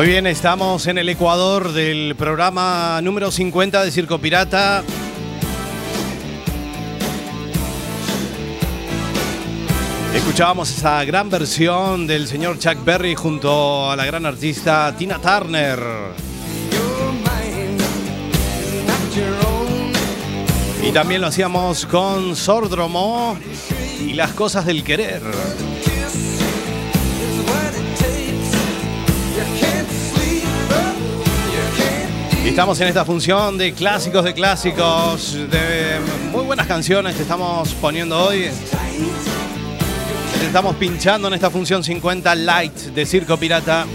Muy 0.00 0.08
bien, 0.08 0.26
estamos 0.26 0.86
en 0.86 0.96
el 0.96 1.10
Ecuador 1.10 1.74
del 1.74 2.14
programa 2.16 2.98
número 3.02 3.30
50 3.30 3.84
de 3.84 3.90
Circo 3.90 4.18
Pirata. 4.18 4.82
Escuchábamos 10.14 10.70
esa 10.70 11.04
gran 11.04 11.28
versión 11.28 12.06
del 12.06 12.28
señor 12.28 12.58
Chuck 12.58 12.82
Berry 12.82 13.14
junto 13.14 13.90
a 13.90 13.94
la 13.94 14.06
gran 14.06 14.24
artista 14.24 14.94
Tina 14.96 15.18
Turner. 15.18 15.78
Y 20.82 20.92
también 20.92 21.20
lo 21.20 21.26
hacíamos 21.26 21.84
con 21.84 22.36
Sordromo 22.36 23.38
y 24.00 24.14
las 24.14 24.32
cosas 24.32 24.64
del 24.64 24.82
querer. 24.82 25.20
Estamos 32.50 32.80
en 32.80 32.88
esta 32.88 33.04
función 33.04 33.56
de 33.56 33.72
clásicos 33.72 34.24
de 34.24 34.34
clásicos, 34.34 35.34
de 35.34 36.00
muy 36.32 36.44
buenas 36.44 36.66
canciones 36.66 37.14
que 37.14 37.22
estamos 37.22 37.72
poniendo 37.74 38.18
hoy. 38.18 38.46
Estamos 40.44 40.74
pinchando 40.74 41.28
en 41.28 41.34
esta 41.34 41.48
función 41.48 41.84
50 41.84 42.34
Light 42.34 42.74
de 42.74 43.06
Circo 43.06 43.36
Pirata. 43.36 43.86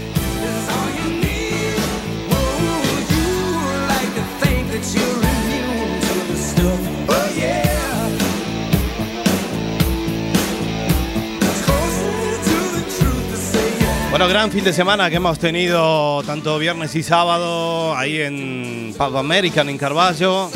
Bueno, 14.18 14.30
gran 14.30 14.50
fin 14.50 14.64
de 14.64 14.72
semana 14.72 15.10
que 15.10 15.16
hemos 15.16 15.38
tenido 15.38 16.22
tanto 16.22 16.58
viernes 16.58 16.94
y 16.94 17.02
sábado 17.02 17.94
ahí 17.94 18.22
en 18.22 18.94
Pub 18.96 19.14
American 19.14 19.68
en 19.68 19.76
Carballo. 19.76 20.48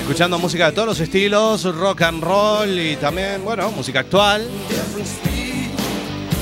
Escuchando 0.00 0.38
música 0.38 0.66
de 0.66 0.72
todos 0.72 0.86
los 0.86 1.00
estilos, 1.00 1.64
rock 1.64 2.02
and 2.02 2.22
roll 2.22 2.78
y 2.78 2.96
también, 2.96 3.42
bueno, 3.42 3.70
música 3.70 4.00
actual. 4.00 4.46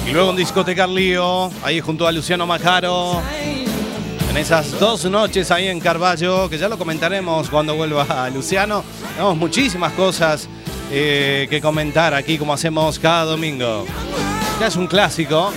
Y 0.05 0.11
luego 0.11 0.31
un 0.31 0.37
discoteca 0.37 0.85
Lío, 0.89 1.53
ahí 1.63 1.79
junto 1.79 2.09
a 2.09 2.11
Luciano 2.11 2.45
Macaro. 2.45 3.23
En 4.31 4.37
esas 4.37 4.77
dos 4.81 5.05
noches 5.05 5.53
ahí 5.53 5.69
en 5.69 5.79
Carballo, 5.79 6.51
que 6.51 6.59
ya 6.59 6.69
lo 6.69 6.77
comentaremos 6.77 7.49
cuando 7.49 7.77
vuelva 7.77 8.29
Luciano. 8.35 8.83
Tenemos 9.13 9.37
muchísimas 9.37 9.93
cosas 9.93 10.49
eh, 10.91 11.47
que 11.49 11.61
comentar 11.61 12.15
aquí, 12.15 12.37
como 12.37 12.53
hacemos 12.53 12.99
cada 12.99 13.27
domingo. 13.27 13.87
Ya 14.59 14.67
es 14.67 14.75
un 14.75 14.89
clásico. 14.89 15.53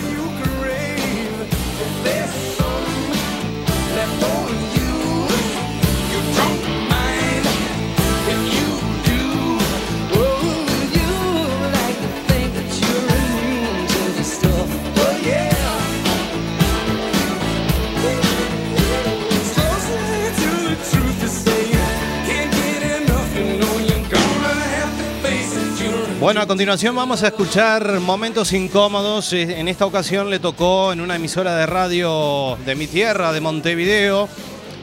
Bueno, 26.28 26.42
a 26.42 26.46
continuación 26.46 26.94
vamos 26.94 27.24
a 27.24 27.28
escuchar 27.28 28.02
momentos 28.02 28.52
incómodos. 28.52 29.32
Eh, 29.32 29.62
En 29.62 29.70
esta 29.70 29.86
ocasión 29.86 30.30
le 30.30 30.40
tocó 30.40 30.92
en 30.92 31.00
una 31.00 31.16
emisora 31.16 31.56
de 31.56 31.66
radio 31.66 32.58
de 32.66 32.76
mi 32.76 32.86
tierra, 32.86 33.32
de 33.32 33.40
Montevideo. 33.40 34.28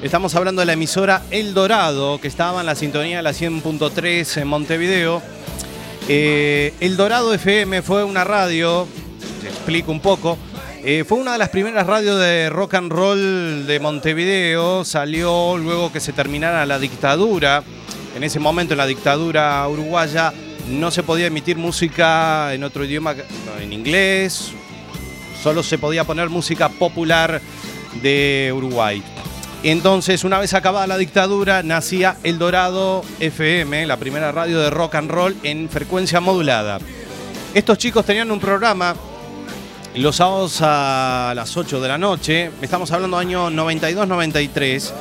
Estamos 0.03 0.35
hablando 0.37 0.61
de 0.61 0.67
la 0.67 0.73
emisora 0.73 1.21
El 1.31 1.53
Dorado, 1.53 2.19
que 2.19 2.29
estaba 2.29 2.61
en 2.61 2.67
la 2.67 2.75
sintonía 2.75 3.19
de 3.19 3.25
la 3.25 3.33
100.3 3.33 4.41
en 4.41 4.49
Montevideo. 4.49 5.21
Eh, 6.09 6.73
El 6.81 6.97
Dorado 6.97 7.35
FM 7.35 7.83
fue 7.83 8.05
una 8.05 8.25
radio, 8.25 8.89
te 9.43 9.49
explico 9.49 9.93
un 9.93 10.01
poco, 10.01 10.39
eh, 10.83 11.05
fue 11.07 11.19
una 11.19 11.35
de 11.35 11.39
las 11.39 11.51
primeras 11.51 11.87
radios 11.87 12.19
de 12.21 12.49
rock 12.49 12.73
and 12.73 12.91
roll 12.91 13.67
de 13.67 13.81
Montevideo. 13.81 14.83
Salió 14.87 15.59
luego 15.59 15.93
que 15.93 16.01
se 16.01 16.15
terminara 16.15 16.65
la 16.65 16.79
dictadura. 16.79 17.63
En 18.17 18.25
ese 18.25 18.41
momento, 18.41 18.73
en 18.73 18.79
la 18.79 18.87
dictadura 18.87 19.69
uruguaya, 19.69 20.33
no 20.69 20.91
se 20.91 21.03
podía 21.03 21.27
emitir 21.27 21.57
música 21.57 22.55
en 22.55 22.65
otro 22.65 22.85
idioma, 22.85 23.15
en 23.61 23.73
inglés. 23.73 24.53
Solo 25.43 25.63
se 25.63 25.79
podía 25.79 26.05
poner 26.05 26.31
música 26.31 26.69
popular 26.69 27.41
de 28.03 28.53
Uruguay. 28.55 29.03
Entonces, 29.63 30.25
una 30.25 30.39
vez 30.39 30.53
acabada 30.53 30.87
la 30.87 30.99
dictadura, 30.99 31.63
nacía 31.63 32.17
El 32.23 32.39
Dorado 32.39 33.03
FM, 33.21 33.87
la 33.87 33.97
primera 33.97 34.31
radio 34.31 34.61
de 34.61 34.71
rock 34.71 34.97
and 34.97 35.11
roll 35.11 35.37
en 35.43 35.71
frecuencia 35.71 36.21
modulada. 36.21 36.79
Estos 37.55 37.79
chicos 37.79 38.05
tenían 38.05 38.31
un 38.31 38.41
programa 38.41 38.95
los 39.95 40.17
sábados 40.17 40.59
a 40.61 41.33
las 41.37 41.57
8 41.57 41.81
de 41.81 41.89
la 41.89 41.97
noche, 41.97 42.51
estamos 42.61 42.91
hablando 42.91 43.17
año 43.17 43.49
92-93, 43.51 44.93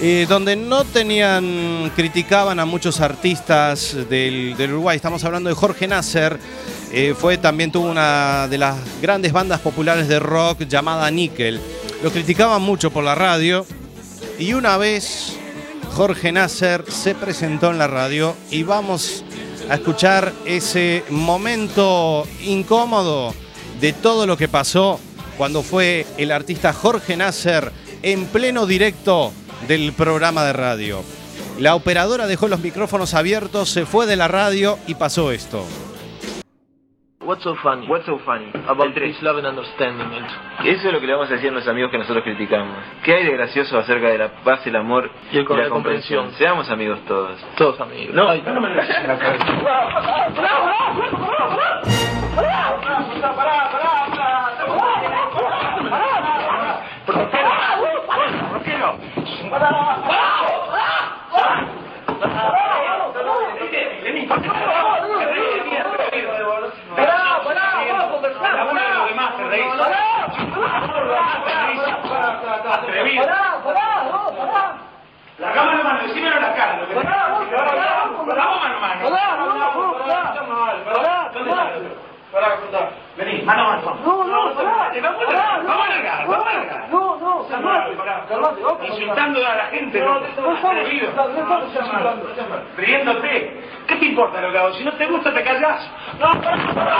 eh, 0.00 0.26
donde 0.28 0.54
no 0.54 0.84
tenían, 0.84 1.90
criticaban 1.96 2.60
a 2.60 2.64
muchos 2.64 3.00
artistas 3.00 3.96
del, 4.08 4.54
Uruguay. 4.56 4.94
Estamos 4.94 5.24
hablando 5.24 5.48
de 5.48 5.56
Jorge 5.56 5.88
Nasser, 5.88 6.38
eh, 6.92 7.14
fue, 7.18 7.36
también 7.36 7.72
tuvo 7.72 7.90
una 7.90 8.46
de 8.46 8.58
las 8.58 8.76
grandes 9.02 9.32
bandas 9.32 9.60
populares 9.60 10.06
de 10.06 10.20
rock 10.20 10.60
llamada 10.68 11.10
Nickel. 11.10 11.60
Lo 12.02 12.12
criticaban 12.12 12.62
mucho 12.62 12.92
por 12.92 13.02
la 13.02 13.16
radio 13.16 13.66
y 14.38 14.52
una 14.52 14.76
vez 14.76 15.36
Jorge 15.94 16.30
Nasser 16.30 16.84
se 16.88 17.16
presentó 17.16 17.72
en 17.72 17.78
la 17.78 17.88
radio 17.88 18.36
y 18.52 18.62
vamos 18.62 19.24
a 19.68 19.74
escuchar 19.74 20.32
ese 20.44 21.02
momento 21.10 22.24
incómodo 22.44 23.34
de 23.80 23.92
todo 23.92 24.28
lo 24.28 24.36
que 24.36 24.46
pasó 24.46 25.00
cuando 25.36 25.64
fue 25.64 26.06
el 26.18 26.30
artista 26.30 26.72
Jorge 26.72 27.16
Nasser 27.16 27.72
en 28.02 28.26
pleno 28.26 28.64
directo 28.64 29.32
del 29.66 29.92
programa 29.92 30.44
de 30.44 30.52
radio. 30.52 31.02
La 31.58 31.74
operadora 31.74 32.26
dejó 32.26 32.46
los 32.48 32.60
micrófonos 32.60 33.14
abiertos, 33.14 33.70
se 33.70 33.84
fue 33.84 34.06
de 34.06 34.16
la 34.16 34.28
radio 34.28 34.78
y 34.86 34.94
pasó 34.94 35.32
esto. 35.32 35.64
What's 37.28 37.42
so 37.42 37.56
funny? 37.56 37.86
What's 37.86 38.06
so 38.06 38.18
funny 38.24 38.50
about 38.66 38.94
peace, 38.94 39.20
love 39.20 39.36
and 39.36 39.46
understanding? 39.46 40.24
Eso 40.64 40.88
es 40.88 40.92
lo 40.94 40.98
que 40.98 41.06
le 41.06 41.12
vamos 41.12 41.28
a 41.30 41.34
decir 41.34 41.50
a 41.50 41.52
los 41.52 41.68
amigos 41.68 41.90
que 41.90 41.98
nosotros 41.98 42.24
criticamos. 42.24 42.74
¿Qué 43.04 43.12
hay 43.12 43.24
de 43.24 43.32
gracioso 43.32 43.78
acerca 43.78 44.08
de 44.08 44.16
la 44.16 44.42
paz, 44.42 44.66
el 44.66 44.76
amor 44.76 45.10
y, 45.30 45.42
la 45.42 45.68
comprensión? 45.68 46.32
Seamos 46.38 46.70
amigos 46.70 47.00
todos. 47.06 47.38
Todos 47.58 47.78
amigos. 47.80 48.14
No, 48.14 48.34
no 48.34 48.60
me 48.62 48.74
La 48.74 49.08
mano, 75.84 76.02
decímelo 76.02 76.36
en 76.36 76.42
la 76.42 76.54
cara. 76.54 76.80
Lo 76.80 76.88
que 76.88 76.94
Vamos 76.94 77.14
mano 78.60 78.76
a 78.76 78.80
mano. 78.80 79.08
Pará, 80.84 81.30
pará. 81.34 81.68
Vení, 83.16 83.42
mano 83.42 83.62
a 83.62 83.76
mano. 83.76 83.98
No, 84.04 84.24
no, 84.24 84.54
pará. 84.54 84.92
Vamos 85.02 85.86
a 85.86 85.88
largar, 85.88 86.26
vamos 86.26 86.46
a 86.46 86.52
largar. 86.54 86.88
No, 86.90 87.16
no, 87.16 87.48
calmate, 87.48 87.96
calmate. 88.28 88.60
Insultando 88.86 89.46
a 89.46 89.54
la 89.54 89.64
gente, 89.66 90.00
no, 90.00 90.20
atrevido. 90.68 91.10
Riéndote. 92.76 93.62
¿Qué 93.88 93.96
te 93.96 94.04
importa 94.04 94.40
lo 94.42 94.52
que 94.52 94.58
hago? 94.58 94.72
Si 94.74 94.84
no 94.84 94.92
te 94.92 95.06
gusta, 95.06 95.32
te 95.32 95.42
callás. 95.42 95.90
No, 96.20 96.40
pará, 96.42 96.56
pará, 96.74 96.96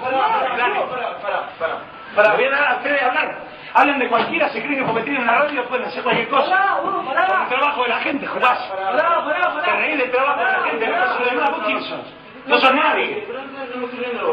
pará, 0.00 1.18
pará, 1.20 1.78
pará. 2.16 2.34
Voy 2.34 2.44
a 2.44 2.50
dar 2.50 2.68
a 2.68 2.76
ustedes 2.76 3.02
hablar. 3.02 3.48
Hablan 3.74 3.98
de 3.98 4.08
cualquiera, 4.08 4.48
se 4.48 4.62
creen 4.62 4.78
que 4.80 4.84
porque 4.86 5.02
tienen 5.02 5.22
una 5.22 5.40
radio 5.40 5.62
pueden 5.66 5.86
hacer 5.86 6.02
cualquier 6.02 6.28
cosa. 6.28 6.78
Con 6.82 7.06
el 7.42 7.48
trabajo 7.48 7.82
de 7.82 7.88
la 7.90 7.98
gente, 7.98 8.26
jugás. 8.26 8.58
Te 9.62 9.70
reís 9.76 9.98
del 9.98 10.10
trabajo 10.10 10.38
de 10.40 10.44
la 10.46 10.62
gente, 10.70 10.86
no 10.86 10.94
de. 11.24 11.50
¿Vos 11.50 11.60
quién 11.66 11.82
sos? 11.82 12.17
No 12.48 12.58
sos 12.58 12.74
nadie. 12.74 13.26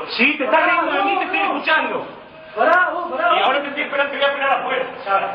Sí, 0.10 0.38
te 0.38 0.46
estás 0.46 0.66
riendo 0.66 0.92
de 0.92 1.04
mí, 1.04 1.18
te 1.18 1.24
estoy 1.26 1.40
escuchando. 1.40 2.08
Y 2.56 3.42
ahora 3.42 3.62
te 3.62 3.68
estoy 3.68 3.84
esperando, 3.84 4.12
te 4.12 4.18
voy 4.18 4.26
a 4.26 4.30
esperar 4.30 4.60
afuera. 4.60 4.86
¿sabes? 5.04 5.30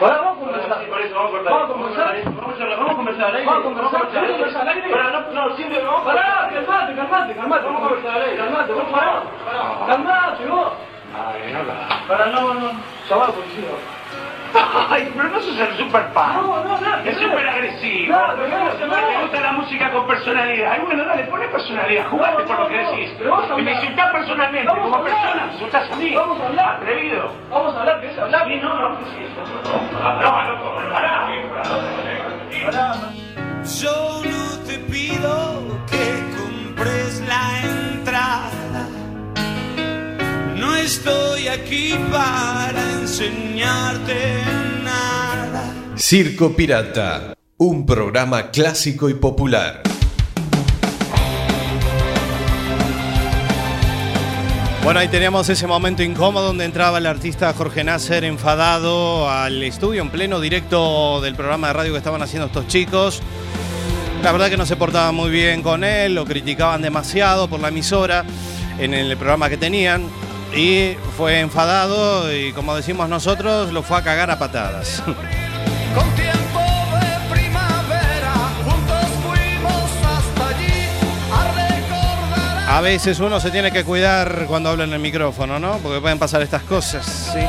Pará, 0.00 0.16
vamos 0.16 0.36
a 0.36 0.40
conversar. 0.40 0.86
Por 0.86 1.00
eso 1.00 1.14
vamos 1.14 1.28
a 1.28 1.36
cortar. 1.36 1.52
Vamos 1.52 1.70
a 1.70 1.72
conversar. 1.72 2.24
Vamos 2.24 2.54
a 2.54 2.58
charlar, 2.58 2.78
vamos 2.78 2.92
a 2.92 2.96
conversar 2.96 3.24
al 3.26 3.36
aire. 3.36 3.46
Vamos 3.46 3.60
a 3.60 3.64
conversar. 3.64 3.92
Vamos 3.92 4.08
a 4.08 4.20
¿Querés 4.20 4.30
conversar 4.32 4.62
al 4.62 4.68
aire? 4.68 4.90
Pará, 4.90 5.10
no, 5.10 5.48
no, 5.48 5.56
siempre 5.56 5.82
vamos 5.84 6.00
a 6.00 6.04
Pará, 6.04 6.50
calmate, 6.52 6.94
calmate, 6.94 7.34
calmate. 7.34 7.64
Vamos 7.66 7.82
a 7.82 7.88
conversar 7.88 8.14
al 8.16 8.22
aire. 8.22 8.36
Calmate, 8.36 8.72
vos 8.72 8.84
pará. 8.90 9.22
Calmate, 9.86 10.46
vos. 10.46 10.72
Ay, 11.14 11.52
no, 11.52 11.62
no. 11.62 12.08
Para, 12.08 12.26
no, 12.26 12.54
no. 12.54 12.70
Llamado 13.08 13.32
policía. 13.32 13.68
Ay, 14.90 15.12
pero 15.14 15.28
no 15.28 15.40
sos 15.40 15.58
el 15.58 15.76
super 15.76 16.12
pan. 16.12 16.34
No, 16.34 16.64
no, 16.64 16.80
no. 16.80 16.96
Es 17.04 17.18
súper 17.18 17.48
agresivo. 17.48 18.06
Claro, 18.06 18.34
pero 18.36 18.86
no, 18.86 19.08
te 19.08 19.22
gusta 19.22 19.40
la 19.40 19.52
música 19.52 19.90
con 19.92 20.06
personalidad. 20.06 20.72
Ay, 20.72 20.80
bueno, 20.84 21.04
dale, 21.04 21.24
poné 21.24 21.48
personalidad. 21.48 22.08
Jugate 22.08 22.42
por 22.44 22.58
lo 22.60 22.68
que 22.68 22.78
decís. 22.78 23.10
Y 23.58 23.62
me 23.62 23.72
insultás 23.72 24.12
personalmente, 24.12 24.68
como 24.68 25.02
persona. 25.02 25.46
Me 25.46 25.52
insultás 25.52 25.90
a 25.90 25.96
mí. 25.96 26.14
Vamos 26.14 26.40
a 26.40 26.46
hablar. 26.46 26.76
Atrevido. 26.76 27.32
Vamos 27.50 27.74
a 27.74 27.80
hablar, 27.80 28.00
¿querés 28.00 28.18
hablar? 28.18 28.46
Sí, 28.46 28.56
no, 28.56 28.74
no. 28.74 28.88
No, 28.88 30.22
no, 30.22 30.50
loco, 30.50 30.74
pará. 30.92 31.28
Solo 33.64 34.58
te 34.66 34.78
pido 34.78 35.62
que 35.90 36.22
compres 36.36 37.20
la 37.26 37.60
entrada. 37.62 38.88
No 40.54 40.74
estoy 40.76 41.48
aquí 41.48 41.94
para 42.12 42.95
enseñarte 43.06 44.42
nada. 44.82 45.72
Circo 45.96 46.56
Pirata, 46.56 47.34
un 47.56 47.86
programa 47.86 48.50
clásico 48.50 49.08
y 49.08 49.14
popular. 49.14 49.82
Bueno, 54.82 54.98
ahí 54.98 55.06
teníamos 55.06 55.48
ese 55.48 55.68
momento 55.68 56.02
incómodo 56.02 56.48
donde 56.48 56.64
entraba 56.64 56.98
el 56.98 57.06
artista 57.06 57.52
Jorge 57.52 57.84
Nasser 57.84 58.24
enfadado 58.24 59.30
al 59.30 59.62
estudio 59.62 60.02
en 60.02 60.10
pleno 60.10 60.40
directo 60.40 61.20
del 61.20 61.36
programa 61.36 61.68
de 61.68 61.72
radio 61.74 61.92
que 61.92 61.98
estaban 61.98 62.22
haciendo 62.22 62.46
estos 62.46 62.66
chicos. 62.66 63.22
La 64.24 64.32
verdad 64.32 64.50
que 64.50 64.56
no 64.56 64.66
se 64.66 64.74
portaban 64.74 65.14
muy 65.14 65.30
bien 65.30 65.62
con 65.62 65.84
él, 65.84 66.16
lo 66.16 66.24
criticaban 66.24 66.82
demasiado 66.82 67.46
por 67.46 67.60
la 67.60 67.68
emisora 67.68 68.24
en 68.80 68.94
el 68.94 69.16
programa 69.16 69.48
que 69.48 69.56
tenían 69.56 70.08
y 70.56 70.96
fue 71.16 71.40
enfadado 71.40 72.32
y 72.34 72.52
como 72.52 72.74
decimos 72.74 73.08
nosotros, 73.08 73.72
lo 73.72 73.82
fue 73.82 73.98
a 73.98 74.02
cagar 74.02 74.30
a 74.30 74.38
patadas. 74.38 75.02
Con 75.04 76.10
tiempo 76.14 76.60
de 76.98 77.34
primavera, 77.34 78.32
juntos 78.64 79.06
fuimos 79.22 79.82
hasta 80.04 80.48
allí 80.48 80.88
a 82.68 82.80
veces 82.80 83.20
uno 83.20 83.38
se 83.38 83.50
tiene 83.50 83.70
que 83.70 83.84
cuidar 83.84 84.46
cuando 84.48 84.70
habla 84.70 84.84
en 84.84 84.92
el 84.92 84.98
micrófono, 84.98 85.58
¿no? 85.58 85.78
Porque 85.78 86.00
pueden 86.00 86.18
pasar 86.18 86.42
estas 86.42 86.62
cosas. 86.62 87.06
Sí. 87.32 87.40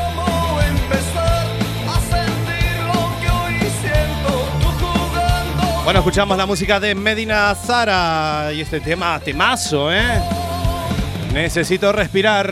Bueno, 5.84 6.00
escuchamos 6.00 6.36
la 6.36 6.44
música 6.44 6.78
de 6.78 6.94
Medina 6.94 7.54
Zara 7.54 8.52
y 8.52 8.60
este 8.60 8.78
tema, 8.78 9.18
temazo, 9.20 9.90
¿eh? 9.90 10.20
Necesito 11.32 11.92
respirar, 11.92 12.46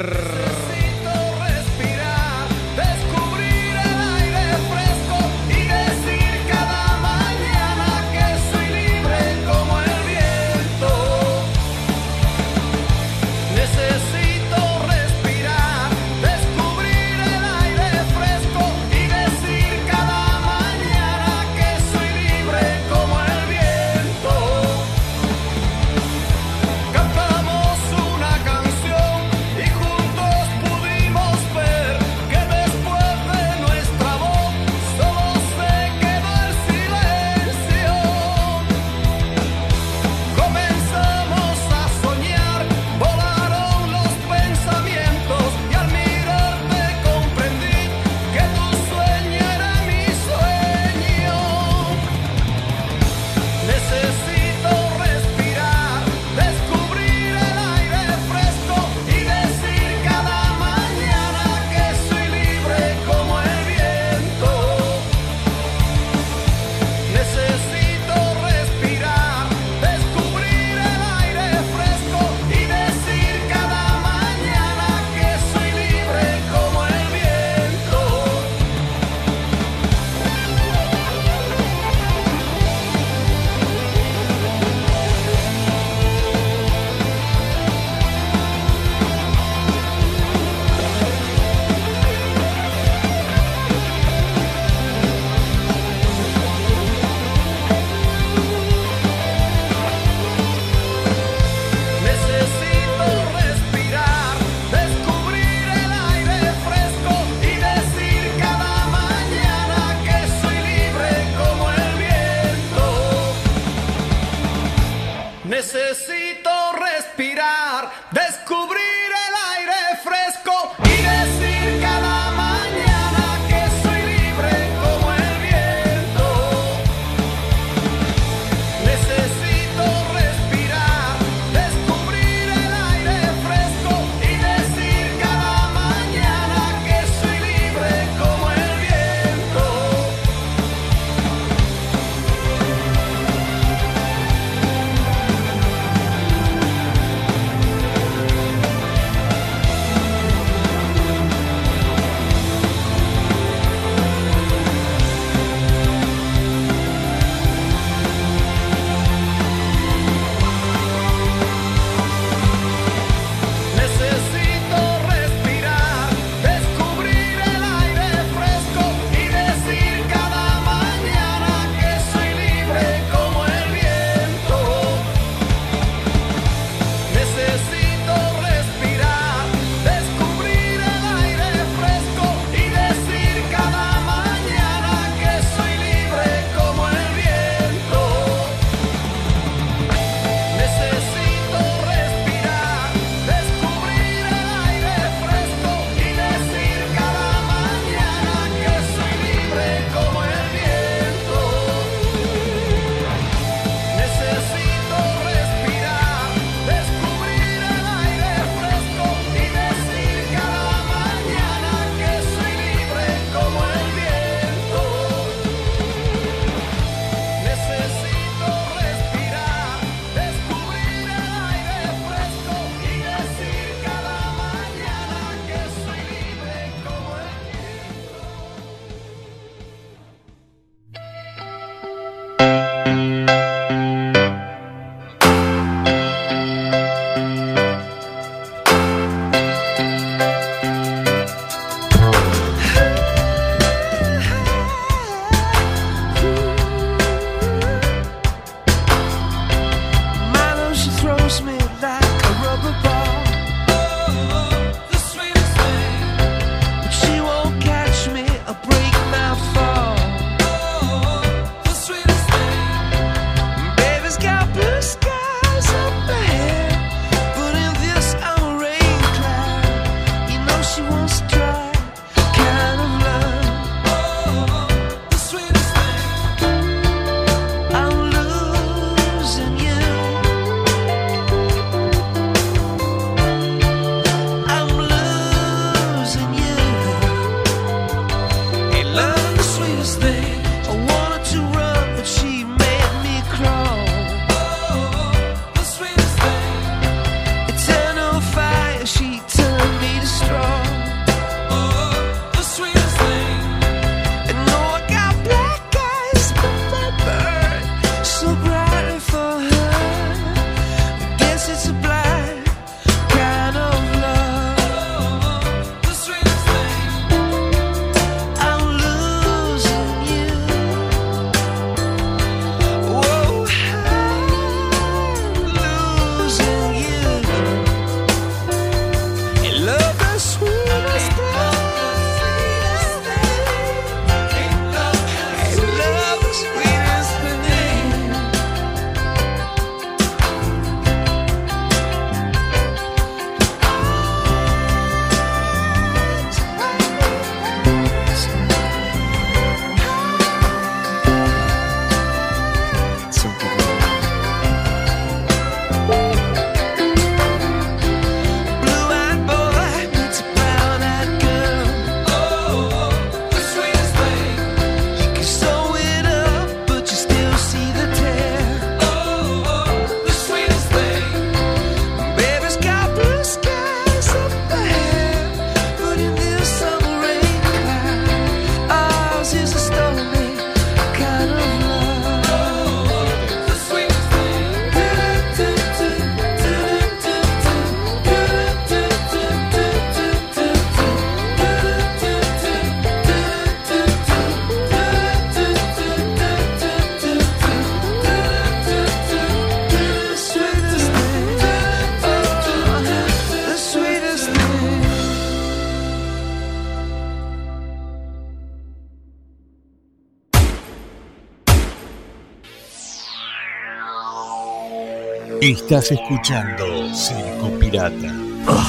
Estás 415.68 415.90
escuchando 415.90 416.94
Circo 416.94 417.50
Pirata. 417.58 418.14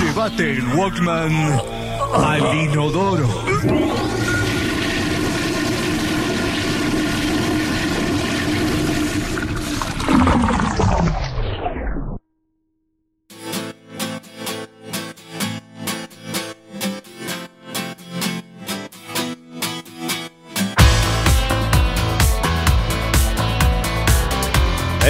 Llévate 0.02 0.54
el 0.54 0.68
Walkman 0.74 1.62
al 2.12 2.56
inodoro. 2.56 3.30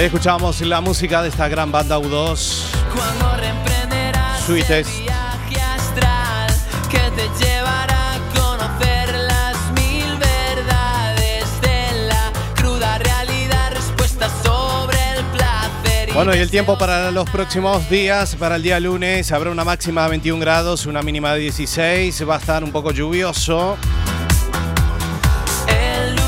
Escuchamos 0.06 0.60
la 0.60 0.80
música 0.80 1.22
de 1.22 1.28
esta 1.28 1.48
gran 1.48 1.72
banda 1.72 1.98
U2. 1.98 2.66
Cuando 2.94 3.36
reemprenderás 3.36 4.44
Sweetest. 4.44 4.90
el 4.90 5.02
viaje 5.02 5.60
astral 5.60 6.50
que 6.88 6.98
te 7.16 7.44
llevará 7.44 8.14
a 8.14 8.18
conocer 8.32 9.12
las 9.14 9.56
mil 9.72 10.16
verdades 10.18 11.60
de 11.60 12.06
la 12.06 12.32
cruda 12.54 12.98
realidad, 12.98 13.72
respuestas 13.72 14.30
sobre 14.44 14.98
el 15.16 15.24
placer. 15.32 16.08
y 16.10 16.12
Bueno, 16.12 16.32
y 16.34 16.38
el 16.38 16.50
tiempo 16.50 16.78
para 16.78 17.10
los 17.10 17.28
próximos 17.30 17.90
días, 17.90 18.36
para 18.36 18.54
el 18.54 18.62
día 18.62 18.78
lunes, 18.78 19.32
habrá 19.32 19.50
una 19.50 19.64
máxima 19.64 20.04
de 20.04 20.10
21 20.10 20.40
grados, 20.40 20.86
una 20.86 21.02
mínima 21.02 21.34
de 21.34 21.40
16, 21.40 22.28
va 22.28 22.36
a 22.36 22.38
estar 22.38 22.62
un 22.62 22.70
poco 22.70 22.92
lluvioso. 22.92 23.76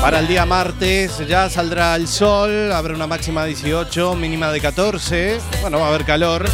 Para 0.01 0.17
el 0.17 0.27
día 0.27 0.47
martes 0.47 1.25
ya 1.27 1.47
saldrá 1.47 1.95
el 1.95 2.07
sol, 2.07 2.71
habrá 2.71 2.95
una 2.95 3.05
máxima 3.05 3.43
de 3.43 3.49
18, 3.49 4.15
mínima 4.15 4.51
de 4.51 4.59
14, 4.59 5.39
bueno, 5.61 5.79
va 5.79 5.85
a 5.85 5.89
haber 5.89 6.05
calor. 6.05 6.49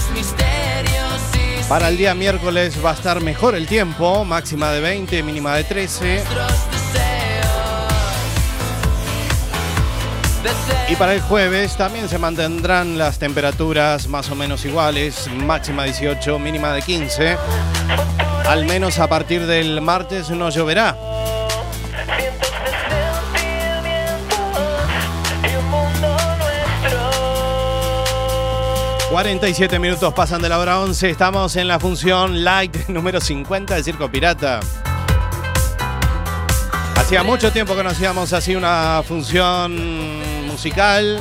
Para 1.70 1.88
el 1.88 1.96
día 1.96 2.14
miércoles 2.14 2.78
va 2.84 2.92
a 2.92 2.94
estar 2.94 3.22
mejor 3.22 3.56
el 3.56 3.66
tiempo, 3.66 4.26
máxima 4.26 4.72
de 4.72 4.82
20, 4.82 5.24
mínima 5.24 5.56
de 5.56 5.64
13. 5.64 6.24
Y 10.90 10.96
para 10.96 11.14
el 11.14 11.22
jueves 11.22 11.78
también 11.78 12.10
se 12.10 12.18
mantendrán 12.18 12.98
las 12.98 13.18
temperaturas 13.18 14.08
más 14.10 14.30
o 14.30 14.36
menos 14.36 14.66
iguales, 14.66 15.30
máxima 15.46 15.86
18, 15.86 16.38
mínima 16.38 16.74
de 16.74 16.82
15. 16.82 17.38
Al 18.46 18.66
menos 18.66 19.00
a 19.00 19.08
partir 19.08 19.46
del 19.46 19.80
martes 19.80 20.30
no 20.30 20.50
lloverá. 20.50 21.17
47 29.18 29.80
minutos 29.80 30.14
pasan 30.14 30.44
de 30.44 30.48
la 30.48 30.60
hora 30.60 30.80
11. 30.80 31.10
Estamos 31.10 31.56
en 31.56 31.68
la 31.68 31.80
función 31.80 32.44
Light 32.44 32.76
número 32.88 33.20
50 33.20 33.74
de 33.74 33.82
Circo 33.84 34.12
Pirata. 34.12 34.60
Hacía 36.96 37.24
mucho 37.24 37.52
tiempo 37.52 37.76
que 37.76 37.82
no 37.84 37.90
hacíamos 37.90 38.32
así 38.32 38.56
una 38.56 39.02
función 39.04 40.46
musical. 40.46 41.20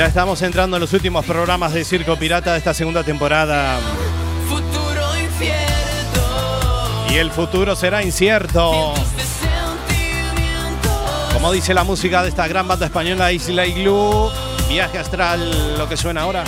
Ya 0.00 0.06
estamos 0.06 0.40
entrando 0.40 0.78
en 0.78 0.80
los 0.80 0.94
últimos 0.94 1.26
programas 1.26 1.74
de 1.74 1.84
Circo 1.84 2.16
Pirata 2.16 2.52
de 2.52 2.58
esta 2.58 2.72
segunda 2.72 3.04
temporada. 3.04 3.78
Futuro 4.48 5.18
incierto. 5.18 7.04
Y 7.10 7.16
el 7.16 7.30
futuro 7.30 7.76
será 7.76 8.02
incierto. 8.02 8.94
Como 11.34 11.52
dice 11.52 11.74
la 11.74 11.84
música 11.84 12.22
de 12.22 12.30
esta 12.30 12.48
gran 12.48 12.66
banda 12.66 12.86
española 12.86 13.30
Isla 13.30 13.66
Iglú, 13.66 14.30
viaje 14.70 14.96
astral, 14.96 15.76
lo 15.76 15.86
que 15.86 15.98
suena 15.98 16.22
ahora. 16.22 16.44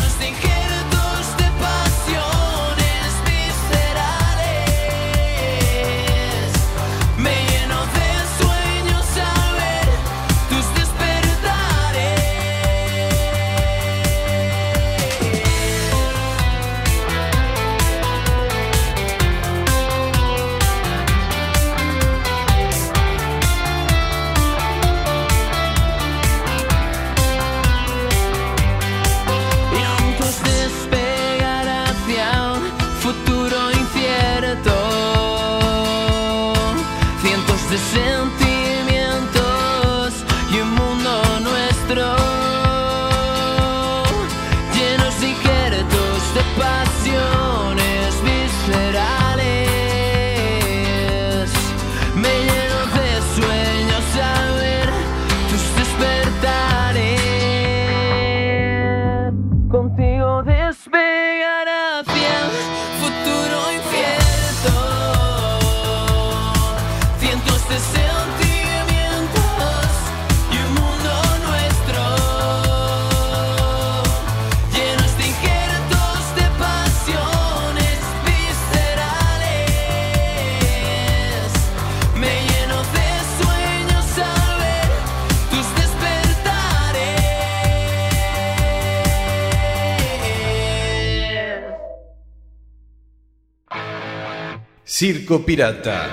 Circo 95.03 95.45
Pirata. 95.45 96.09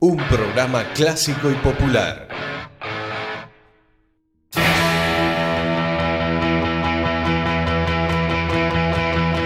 Un 0.00 0.18
programa 0.28 0.84
clásico 0.92 1.50
y 1.50 1.54
popular. 1.54 2.28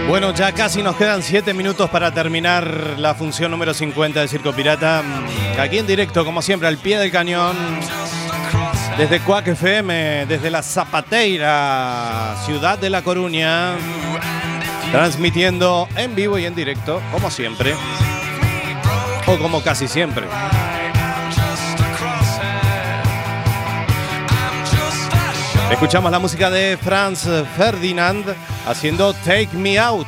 Bueno, 0.09 0.33
ya 0.33 0.51
casi 0.51 0.83
nos 0.83 0.97
quedan 0.97 1.23
7 1.23 1.53
minutos 1.53 1.89
para 1.89 2.13
terminar 2.13 2.95
la 2.97 3.15
función 3.15 3.49
número 3.49 3.73
50 3.73 4.19
de 4.19 4.27
Circo 4.27 4.51
Pirata. 4.51 5.01
Mm, 5.01 5.57
Aquí 5.61 5.77
en 5.77 5.87
directo, 5.87 6.25
como 6.25 6.41
siempre, 6.41 6.67
al 6.67 6.77
pie 6.77 6.99
del 6.99 7.09
cañón. 7.09 7.55
Desde 8.97 9.21
Cuac 9.21 9.47
FM, 9.47 10.25
desde 10.25 10.51
la 10.51 10.61
Zapateira, 10.61 12.35
ciudad 12.45 12.77
de 12.77 12.89
La 12.89 13.01
Coruña. 13.01 13.77
Transmitiendo 14.91 15.87
en 15.95 16.15
vivo 16.15 16.37
y 16.37 16.45
en 16.45 16.53
directo, 16.53 17.01
como 17.11 17.31
siempre. 17.31 17.73
O 19.25 19.37
como 19.37 19.61
casi 19.63 19.87
siempre. 19.87 20.27
Escuchamos 25.71 26.11
la 26.11 26.19
música 26.19 26.49
de 26.49 26.77
Franz 26.77 27.25
Ferdinand 27.55 28.35
haciendo 28.67 29.13
Take 29.13 29.49
Me 29.53 29.79
Out. 29.79 30.07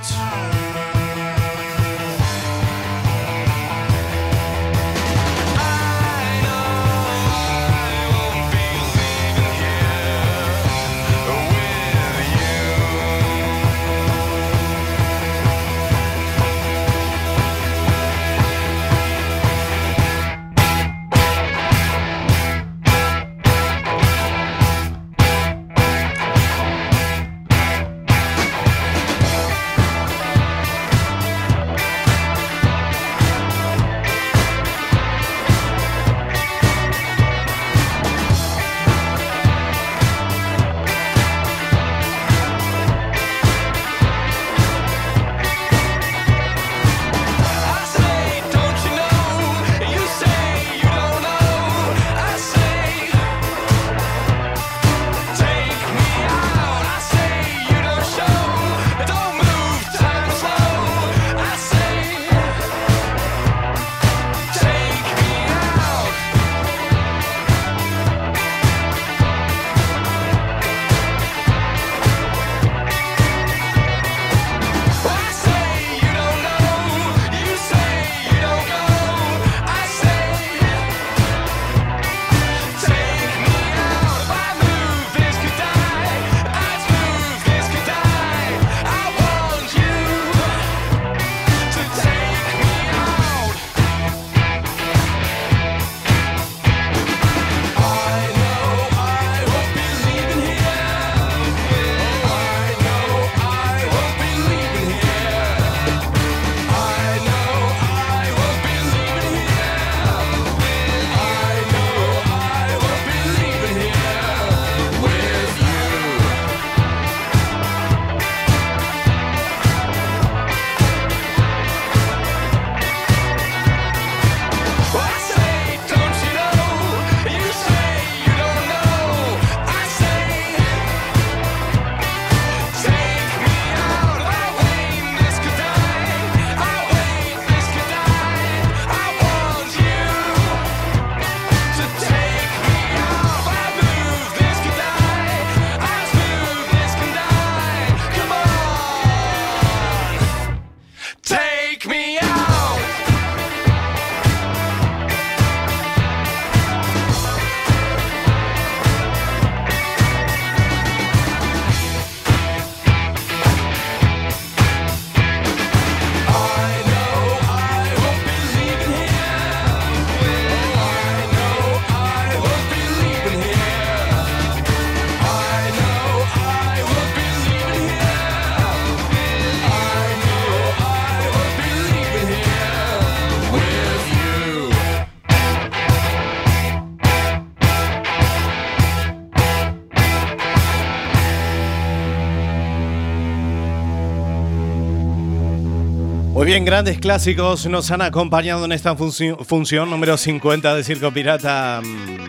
Bien, 196.54 196.66
grandes 196.66 197.00
clásicos 197.00 197.66
nos 197.66 197.90
han 197.90 198.04
acompañado 198.04 198.66
en 198.66 198.74
esta 198.74 198.96
funci- 198.96 199.36
función 199.44 199.90
número 199.90 200.18
50 200.18 200.76
de 200.76 200.84
Circo 200.84 201.10
Pirata. 201.12 201.82
Mm, 201.84 202.28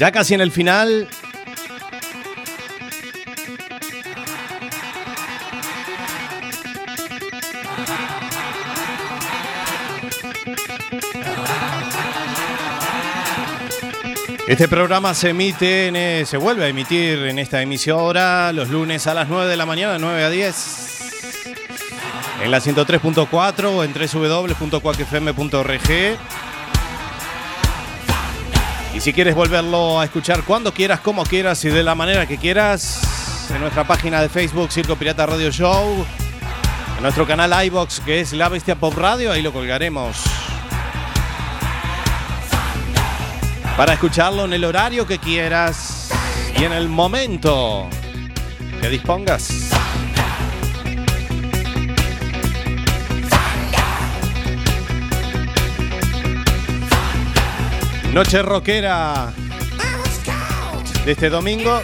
Ya 0.00 0.10
casi 0.10 0.34
en 0.34 0.40
el 0.40 0.50
final. 0.50 1.08
Este 14.48 14.68
programa 14.68 15.12
se 15.14 15.30
emite, 15.30 16.20
eh, 16.20 16.24
se 16.26 16.36
vuelve 16.36 16.64
a 16.64 16.68
emitir 16.68 17.18
en 17.26 17.38
esta 17.38 17.60
emisora 17.62 18.52
los 18.52 18.68
lunes 18.68 19.06
a 19.08 19.14
las 19.14 19.28
9 19.28 19.48
de 19.50 19.56
la 19.56 19.66
mañana, 19.66 19.94
de 19.94 19.98
9 19.98 20.24
a 20.24 20.30
10. 20.30 20.95
En 22.42 22.50
la 22.50 22.58
103.4 22.58 23.64
o 23.64 23.84
en 23.84 23.92
www.cuacfm.org. 23.92 26.18
Y 28.94 29.00
si 29.00 29.12
quieres 29.12 29.34
volverlo 29.34 30.00
a 30.00 30.04
escuchar 30.04 30.44
cuando 30.44 30.72
quieras, 30.72 31.00
como 31.00 31.24
quieras 31.24 31.62
y 31.64 31.68
de 31.68 31.82
la 31.82 31.94
manera 31.94 32.26
que 32.26 32.38
quieras, 32.38 33.50
en 33.50 33.60
nuestra 33.60 33.86
página 33.86 34.22
de 34.22 34.28
Facebook 34.28 34.72
Circo 34.72 34.96
Pirata 34.96 35.26
Radio 35.26 35.50
Show, 35.50 36.06
en 36.96 37.02
nuestro 37.02 37.26
canal 37.26 37.52
iBox 37.66 38.00
que 38.00 38.20
es 38.20 38.32
La 38.32 38.48
Bestia 38.48 38.76
Pop 38.76 38.96
Radio, 38.96 39.32
ahí 39.32 39.42
lo 39.42 39.52
colgaremos. 39.52 40.16
Para 43.76 43.92
escucharlo 43.92 44.46
en 44.46 44.54
el 44.54 44.64
horario 44.64 45.06
que 45.06 45.18
quieras 45.18 46.08
y 46.58 46.64
en 46.64 46.72
el 46.72 46.88
momento 46.88 47.90
que 48.80 48.88
dispongas. 48.88 49.75
Noche 58.16 58.40
rockera 58.40 59.30
de 61.04 61.12
este 61.12 61.28
domingo. 61.28 61.82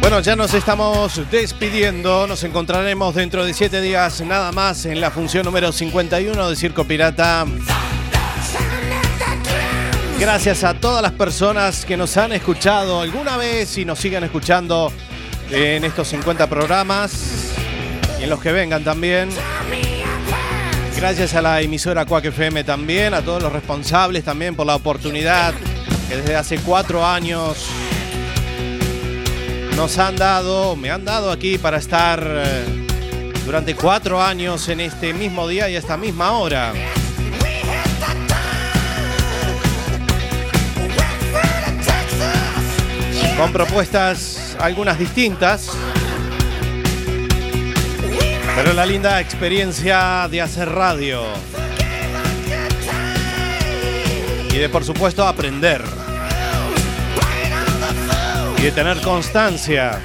Bueno, 0.00 0.18
ya 0.18 0.34
nos 0.34 0.54
estamos 0.54 1.30
despidiendo. 1.30 2.26
Nos 2.26 2.42
encontraremos 2.42 3.14
dentro 3.14 3.44
de 3.44 3.54
siete 3.54 3.80
días 3.80 4.20
nada 4.22 4.50
más 4.50 4.86
en 4.86 5.00
la 5.00 5.12
función 5.12 5.44
número 5.44 5.70
51 5.70 6.50
de 6.50 6.56
Circo 6.56 6.82
Pirata. 6.82 7.46
Gracias 10.18 10.62
a 10.64 10.74
todas 10.74 11.02
las 11.02 11.12
personas 11.12 11.84
que 11.84 11.96
nos 11.96 12.16
han 12.16 12.32
escuchado 12.32 13.00
alguna 13.00 13.36
vez 13.36 13.76
y 13.78 13.84
nos 13.84 13.98
sigan 13.98 14.22
escuchando 14.22 14.92
en 15.50 15.84
estos 15.84 16.08
50 16.08 16.46
programas 16.48 17.52
y 18.20 18.24
en 18.24 18.30
los 18.30 18.40
que 18.40 18.52
vengan 18.52 18.84
también. 18.84 19.28
Gracias 20.96 21.34
a 21.34 21.42
la 21.42 21.60
emisora 21.60 22.06
Quack 22.06 22.26
FM 22.26 22.64
también, 22.64 23.12
a 23.12 23.22
todos 23.22 23.42
los 23.42 23.52
responsables 23.52 24.24
también 24.24 24.54
por 24.54 24.66
la 24.66 24.76
oportunidad 24.76 25.52
que 26.08 26.16
desde 26.16 26.36
hace 26.36 26.58
cuatro 26.58 27.04
años 27.04 27.66
nos 29.76 29.98
han 29.98 30.16
dado, 30.16 30.76
me 30.76 30.90
han 30.90 31.04
dado 31.04 31.32
aquí 31.32 31.58
para 31.58 31.78
estar 31.78 32.24
eh, 32.24 32.64
durante 33.44 33.74
cuatro 33.74 34.22
años 34.22 34.68
en 34.68 34.80
este 34.80 35.12
mismo 35.12 35.48
día 35.48 35.68
y 35.68 35.74
a 35.74 35.78
esta 35.80 35.96
misma 35.96 36.32
hora. 36.38 36.72
Con 43.36 43.52
propuestas 43.52 44.56
algunas 44.60 44.96
distintas, 44.96 45.70
pero 48.54 48.72
la 48.72 48.86
linda 48.86 49.20
experiencia 49.20 50.28
de 50.30 50.40
hacer 50.40 50.68
radio. 50.68 51.24
Y 54.50 54.56
de 54.56 54.68
por 54.68 54.84
supuesto 54.84 55.26
aprender. 55.26 55.82
Y 58.58 58.62
de 58.62 58.70
tener 58.70 59.00
constancia. 59.00 60.00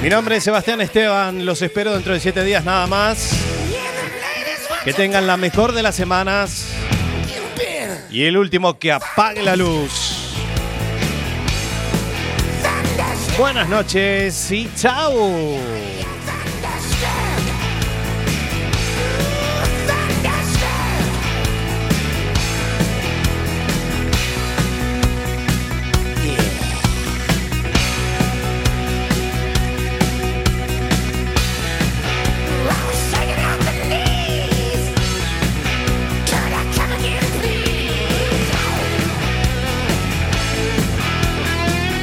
Mi 0.00 0.08
nombre 0.08 0.36
es 0.36 0.44
Sebastián 0.44 0.80
Esteban, 0.80 1.44
los 1.44 1.60
espero 1.60 1.92
dentro 1.92 2.12
de 2.12 2.20
siete 2.20 2.42
días 2.44 2.64
nada 2.64 2.86
más. 2.86 3.51
Que 4.84 4.92
tengan 4.92 5.26
la 5.26 5.36
mejor 5.36 5.72
de 5.72 5.82
las 5.82 5.94
semanas. 5.94 6.66
Y 8.10 8.24
el 8.24 8.36
último 8.36 8.78
que 8.78 8.92
apague 8.92 9.42
la 9.42 9.56
luz. 9.56 10.34
Buenas 13.38 13.68
noches 13.68 14.50
y 14.50 14.68
chao. 14.76 15.56